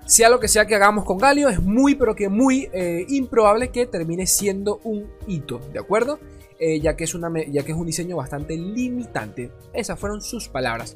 sea 0.07 0.29
lo 0.29 0.41
que 0.41 0.49
sea 0.49 0.67
que 0.67 0.75
hagamos 0.75 1.05
con 1.05 1.19
Galio, 1.19 1.49
es 1.49 1.63
muy 1.63 1.95
pero 1.95 2.15
que 2.17 2.29
muy 2.29 2.69
eh, 2.73 3.07
improbable 3.09 3.69
que 3.69 3.87
termine 3.87 4.27
siendo 4.27 4.81
un 4.83 5.07
hito, 5.27 5.61
¿de 5.73 5.79
acuerdo? 5.79 6.19
Eh, 6.63 6.79
ya, 6.79 6.95
que 6.95 7.05
es 7.05 7.15
una, 7.15 7.33
ya 7.49 7.63
que 7.63 7.73
es 7.73 7.79
un 7.79 7.87
diseño 7.87 8.17
bastante 8.17 8.55
limitante. 8.55 9.51
Esas 9.73 9.99
fueron 9.99 10.21
sus 10.21 10.49
palabras. 10.49 10.95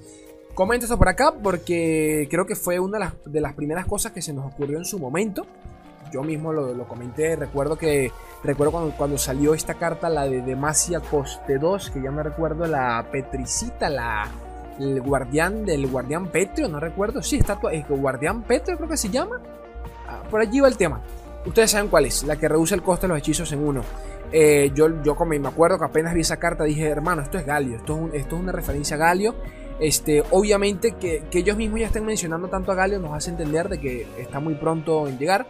Comento 0.55 0.85
esto 0.85 0.98
por 0.98 1.09
acá 1.09 1.35
porque 1.42 2.29
creo 2.31 2.46
que 2.46 2.55
fue 2.55 2.79
una 2.79 3.14
de 3.24 3.40
las, 3.40 3.55
primeras 3.55 3.87
cosas 3.87 4.12
que 4.12 4.20
se 4.20 4.35
nos 4.35 4.46
ocurrió 4.46 4.77
en 4.77 4.85
su 4.85 4.98
momento. 4.98 5.46
Yo 6.12 6.22
mismo 6.22 6.53
lo, 6.53 6.87
comenté, 6.87 7.35
recuerdo 7.35 7.77
que 7.77 8.12
recuerdo 8.44 8.92
cuando, 8.96 9.18
salió 9.18 9.55
esta 9.55 9.74
carta, 9.74 10.09
la 10.11 10.29
de 10.29 10.42
Demacia 10.42 11.00
Coste 11.00 11.59
2, 11.59 11.90
que 11.90 12.03
ya 12.03 12.12
me 12.12 12.22
recuerdo 12.22 12.66
la 12.66 13.09
Petricita, 13.11 13.88
la, 13.88 14.31
el 14.79 15.00
guardián 15.00 15.64
del 15.64 15.88
guardián 15.88 16.29
Petrio, 16.29 16.68
no 16.68 16.79
recuerdo, 16.79 17.20
sí, 17.20 17.38
está 17.38 17.59
el 17.72 17.83
guardián 17.88 18.42
Petrio 18.42 18.77
creo 18.77 18.88
que 18.88 18.96
se 18.96 19.09
llama. 19.09 19.40
Ah, 20.07 20.22
por 20.31 20.40
allí 20.40 20.61
va 20.61 20.68
el 20.68 20.77
tema. 20.77 21.00
Ustedes 21.46 21.72
saben 21.72 21.88
cuál 21.88 22.07
es, 22.07 22.22
la 22.22 22.37
que 22.37 22.48
reduce 22.48 22.74
el 22.74 22.83
coste 22.83 23.07
de 23.07 23.09
los 23.09 23.18
hechizos 23.18 23.50
en 23.53 23.66
uno. 23.66 23.83
Eh, 24.37 24.73
yo, 24.75 25.01
yo 25.05 25.14
me 25.14 25.37
acuerdo 25.47 25.79
que 25.79 25.85
apenas 25.85 26.12
vi 26.12 26.23
esa 26.23 26.38
carta 26.38 26.64
dije, 26.64 26.88
hermano, 26.88 27.23
esto 27.23 27.38
es 27.38 27.47
Galio, 27.47 27.77
esto 27.77 28.09
es, 28.09 28.14
esto 28.14 28.35
es 28.35 28.42
una 28.42 28.51
referencia 28.51 28.97
a 28.97 28.99
Galio. 28.99 29.37
Este, 29.79 30.25
obviamente 30.33 30.97
que, 30.99 31.23
ellos 31.33 31.57
mismos 31.57 31.79
ya 31.79 31.87
estén 31.87 32.05
mencionando 32.05 32.49
tanto 32.49 32.73
a 32.73 32.75
Galio 32.75 32.99
nos 32.99 33.12
hace 33.12 33.31
entender 33.31 33.68
de 33.68 33.79
que 33.79 34.09
está 34.18 34.40
muy 34.40 34.55
pronto 34.57 35.07
en 35.07 35.20
llegar. 35.20 35.47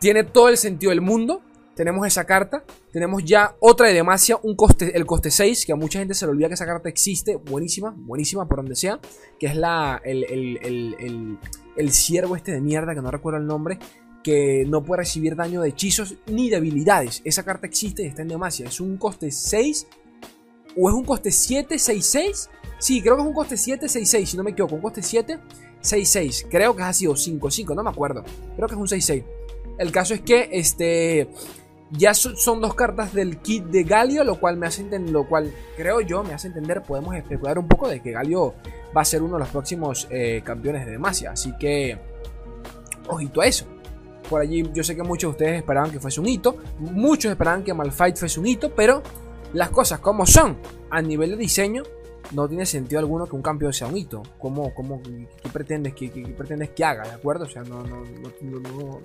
Tiene 0.00 0.24
todo 0.24 0.48
el 0.48 0.56
sentido 0.56 0.90
del 0.90 1.02
mundo. 1.02 1.40
Tenemos 1.76 2.04
esa 2.04 2.24
carta. 2.24 2.64
Tenemos 2.92 3.22
ya 3.24 3.54
otra 3.60 3.86
de 3.86 3.94
Demacia, 3.94 4.36
un 4.42 4.56
coste, 4.56 4.96
el 4.96 5.06
coste 5.06 5.30
6, 5.30 5.66
que 5.66 5.72
a 5.72 5.76
mucha 5.76 6.00
gente 6.00 6.14
se 6.14 6.26
le 6.26 6.32
olvida 6.32 6.48
que 6.48 6.54
esa 6.54 6.66
carta 6.66 6.88
existe. 6.88 7.36
Buenísima, 7.36 7.94
buenísima 7.96 8.48
por 8.48 8.56
donde 8.56 8.74
sea. 8.74 8.98
Que 9.38 9.46
es 9.46 9.54
la, 9.54 10.00
el, 10.04 10.24
el, 10.24 10.96
el, 10.98 11.38
el 11.76 11.92
ciervo 11.92 12.34
este 12.34 12.50
de 12.50 12.60
mierda, 12.60 12.92
que 12.92 13.02
no 13.02 13.12
recuerdo 13.12 13.38
el 13.38 13.46
nombre 13.46 13.78
que 14.24 14.64
no 14.66 14.82
puede 14.82 15.02
recibir 15.02 15.36
daño 15.36 15.60
de 15.60 15.68
hechizos 15.68 16.16
ni 16.26 16.48
de 16.50 16.56
habilidades. 16.56 17.20
Esa 17.24 17.44
carta 17.44 17.68
existe 17.68 18.02
y 18.02 18.06
está 18.06 18.22
en 18.22 18.28
Demacia. 18.28 18.66
Es 18.66 18.80
un 18.80 18.96
coste 18.96 19.30
6 19.30 19.86
o 20.76 20.88
es 20.88 20.94
un 20.94 21.04
coste 21.04 21.30
766. 21.30 22.50
Sí, 22.78 23.00
creo 23.02 23.16
que 23.16 23.22
es 23.22 23.28
un 23.28 23.34
coste 23.34 23.56
766, 23.56 24.30
si 24.30 24.36
no 24.36 24.42
me 24.42 24.50
equivoco, 24.50 24.74
un 24.74 24.80
coste 24.80 25.02
766. 25.02 26.46
Creo 26.50 26.74
que 26.74 26.82
es 26.82 26.88
así, 26.88 27.06
o 27.06 27.14
55, 27.14 27.74
no 27.74 27.84
me 27.84 27.90
acuerdo. 27.90 28.24
Creo 28.56 28.66
que 28.66 28.74
es 28.74 28.80
un 28.80 28.88
66. 28.88 29.24
El 29.78 29.92
caso 29.92 30.14
es 30.14 30.22
que 30.22 30.48
este 30.52 31.28
ya 31.90 32.14
son 32.14 32.60
dos 32.60 32.74
cartas 32.74 33.12
del 33.12 33.38
kit 33.38 33.64
de 33.66 33.84
Galio, 33.84 34.24
lo 34.24 34.40
cual 34.40 34.56
me 34.56 34.66
hace 34.66 34.82
entender, 34.82 35.12
lo 35.12 35.28
cual 35.28 35.52
creo 35.76 36.00
yo 36.00 36.24
me 36.24 36.32
hace 36.32 36.48
entender, 36.48 36.82
podemos 36.82 37.14
especular 37.14 37.58
un 37.58 37.68
poco 37.68 37.88
de 37.88 38.00
que 38.00 38.10
Galio 38.10 38.54
va 38.96 39.02
a 39.02 39.04
ser 39.04 39.22
uno 39.22 39.34
de 39.34 39.40
los 39.40 39.48
próximos 39.48 40.08
eh, 40.10 40.40
campeones 40.44 40.86
de 40.86 40.92
Demacia. 40.92 41.32
Así 41.32 41.52
que, 41.58 41.98
ojito 43.06 43.42
a 43.42 43.46
eso. 43.46 43.66
Por 44.28 44.40
allí 44.40 44.64
yo 44.72 44.82
sé 44.82 44.96
que 44.96 45.02
muchos 45.02 45.28
de 45.28 45.32
ustedes 45.32 45.56
esperaban 45.58 45.90
que 45.90 46.00
fuese 46.00 46.20
un 46.20 46.28
hito, 46.28 46.56
muchos 46.78 47.30
esperaban 47.30 47.62
que 47.62 47.74
Malfight 47.74 48.16
fuese 48.16 48.40
un 48.40 48.46
hito, 48.46 48.74
pero 48.74 49.02
las 49.52 49.70
cosas 49.70 50.00
como 50.00 50.26
son 50.26 50.56
a 50.90 51.02
nivel 51.02 51.30
de 51.30 51.36
diseño, 51.36 51.82
no 52.32 52.48
tiene 52.48 52.66
sentido 52.66 52.98
alguno 52.98 53.26
que 53.26 53.36
un 53.36 53.42
campeón 53.42 53.72
sea 53.72 53.86
un 53.86 53.96
hito. 53.96 54.22
¿Cómo, 54.38 54.74
cómo, 54.74 55.00
qué, 55.02 55.48
pretendes, 55.52 55.94
qué, 55.94 56.08
pretendes 56.36 56.70
que 56.70 56.84
haga? 56.84 57.04
¿De 57.04 57.10
acuerdo? 57.10 57.44
O 57.44 57.48
sea, 57.48 57.62
no, 57.62 57.82
no, 57.84 58.02
no, 58.42 59.00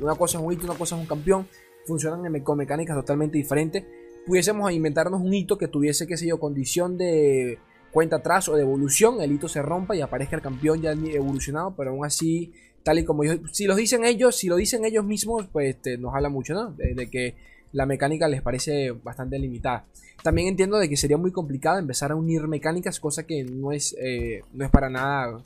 una 0.00 0.14
cosa 0.14 0.38
es 0.38 0.44
un 0.44 0.52
hito, 0.52 0.66
una 0.66 0.78
cosa 0.78 0.94
es 0.94 1.00
un 1.00 1.06
campeón. 1.06 1.46
Funcionan 1.86 2.40
con 2.42 2.58
mecánicas 2.58 2.96
totalmente 2.96 3.38
diferentes. 3.38 3.84
Pudiésemos 4.26 4.70
inventarnos 4.70 5.20
un 5.20 5.32
hito 5.32 5.58
que 5.58 5.68
tuviese, 5.68 6.06
qué 6.06 6.16
sé 6.16 6.26
yo, 6.26 6.38
condición 6.38 6.96
de 6.96 7.58
cuenta 7.90 8.16
atrás 8.16 8.48
o 8.48 8.54
de 8.54 8.62
evolución. 8.62 9.20
El 9.20 9.32
hito 9.32 9.48
se 9.48 9.62
rompa 9.62 9.96
y 9.96 10.00
aparezca 10.00 10.36
el 10.36 10.42
campeón 10.42 10.80
ya 10.80 10.92
evolucionado, 10.92 11.74
pero 11.76 11.90
aún 11.90 12.04
así 12.04 12.52
tal 12.82 12.98
y 12.98 13.04
como 13.04 13.24
ellos, 13.24 13.40
si 13.52 13.66
los 13.66 13.76
dicen 13.76 14.04
ellos, 14.04 14.36
si 14.36 14.48
lo 14.48 14.56
dicen 14.56 14.84
ellos 14.84 15.04
mismos, 15.04 15.46
pues 15.52 15.76
este, 15.76 15.98
nos 15.98 16.14
habla 16.14 16.28
mucho, 16.28 16.54
¿no? 16.54 16.72
De, 16.72 17.08
que 17.10 17.34
la 17.72 17.86
mecánica 17.86 18.28
les 18.28 18.42
parece 18.42 18.90
bastante 18.90 19.38
limitada. 19.38 19.84
También 20.22 20.48
entiendo 20.48 20.78
de 20.78 20.88
que 20.88 20.96
sería 20.96 21.16
muy 21.16 21.32
complicado 21.32 21.78
empezar 21.78 22.12
a 22.12 22.16
unir 22.16 22.46
mecánicas, 22.48 23.00
cosa 23.00 23.26
que 23.26 23.44
no 23.44 23.72
es, 23.72 23.96
eh, 24.00 24.42
no 24.52 24.64
es 24.64 24.70
para 24.70 24.90
nada 24.90 25.42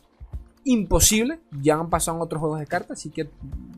imposible. 0.65 1.39
Ya 1.63 1.75
han 1.75 1.91
pasado 1.91 2.17
en 2.17 2.23
otros 2.23 2.41
juegos 2.41 2.61
de 2.61 2.67
cartas, 2.67 2.99
así 2.99 3.11
que 3.11 3.29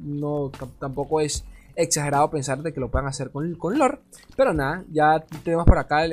no 0.01 0.51
tampoco 0.79 1.21
es 1.21 1.45
exagerado 1.77 2.31
pensar 2.31 2.63
de 2.63 2.73
que 2.73 2.81
lo 2.81 2.91
puedan 2.91 3.09
hacer 3.09 3.31
con, 3.31 3.55
con 3.55 3.79
lore. 3.79 3.99
Pero 4.37 4.53
nada, 4.53 4.85
ya 4.91 5.25
tenemos 5.45 5.67
por 5.67 5.79
acá 5.79 6.05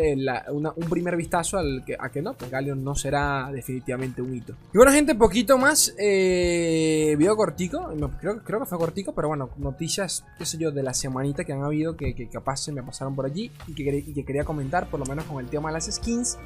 un 0.53 0.89
primer 0.89 1.15
vistazo 1.15 1.57
al 1.57 1.83
que, 1.85 1.95
a 1.99 2.09
que 2.09 2.21
no, 2.21 2.33
pues 2.33 2.51
Galeon 2.51 2.83
no 2.83 2.95
será 2.95 3.49
definitivamente 3.51 4.21
un 4.21 4.35
hito. 4.35 4.53
Y 4.73 4.77
bueno, 4.77 4.91
gente, 4.91 5.15
poquito 5.15 5.57
más. 5.57 5.93
Eh, 5.97 7.15
video 7.17 7.35
cortico, 7.35 7.93
creo, 8.19 8.43
creo 8.43 8.59
que 8.59 8.65
fue 8.65 8.77
cortico, 8.77 9.13
pero 9.13 9.29
bueno, 9.29 9.49
noticias, 9.57 10.25
qué 10.37 10.45
sé 10.45 10.57
yo, 10.57 10.71
de 10.71 10.83
la 10.83 10.93
semanita 10.93 11.43
que 11.43 11.53
han 11.53 11.63
habido 11.63 11.95
que, 11.95 12.13
que 12.13 12.27
capaz 12.29 12.57
se 12.57 12.71
me 12.71 12.83
pasaron 12.83 13.15
por 13.15 13.25
allí 13.25 13.51
y 13.67 13.73
que, 13.73 14.23
quería 14.25 14.43
comentar, 14.43 14.89
por 14.89 14.99
lo 14.99 15.05
menos 15.05 15.25
con 15.25 15.43
el 15.43 15.49
tema 15.49 15.69
de 15.69 15.73
las 15.73 15.85
skins. 15.85 16.37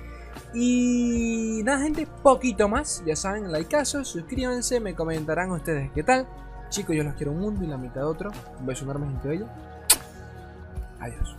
Y 0.53 1.61
nada, 1.63 1.83
gente, 1.83 2.07
poquito 2.23 2.67
más. 2.67 3.03
Ya 3.05 3.15
saben, 3.15 3.51
like 3.51 3.69
caso, 3.69 4.03
suscríbanse, 4.05 4.79
me 4.79 4.95
comentarán 4.95 5.51
ustedes 5.51 5.91
qué 5.93 6.03
tal. 6.03 6.27
Chicos, 6.69 6.95
yo 6.95 7.03
los 7.03 7.13
quiero 7.15 7.31
un 7.31 7.39
mundo 7.39 7.63
y 7.63 7.67
la 7.67 7.77
mitad 7.77 8.01
de 8.01 8.07
otro. 8.07 8.31
Un 8.59 8.65
beso 8.65 8.83
enorme, 8.83 9.07
gente 9.07 9.27
bella. 9.27 9.45
Adiós. 10.99 11.35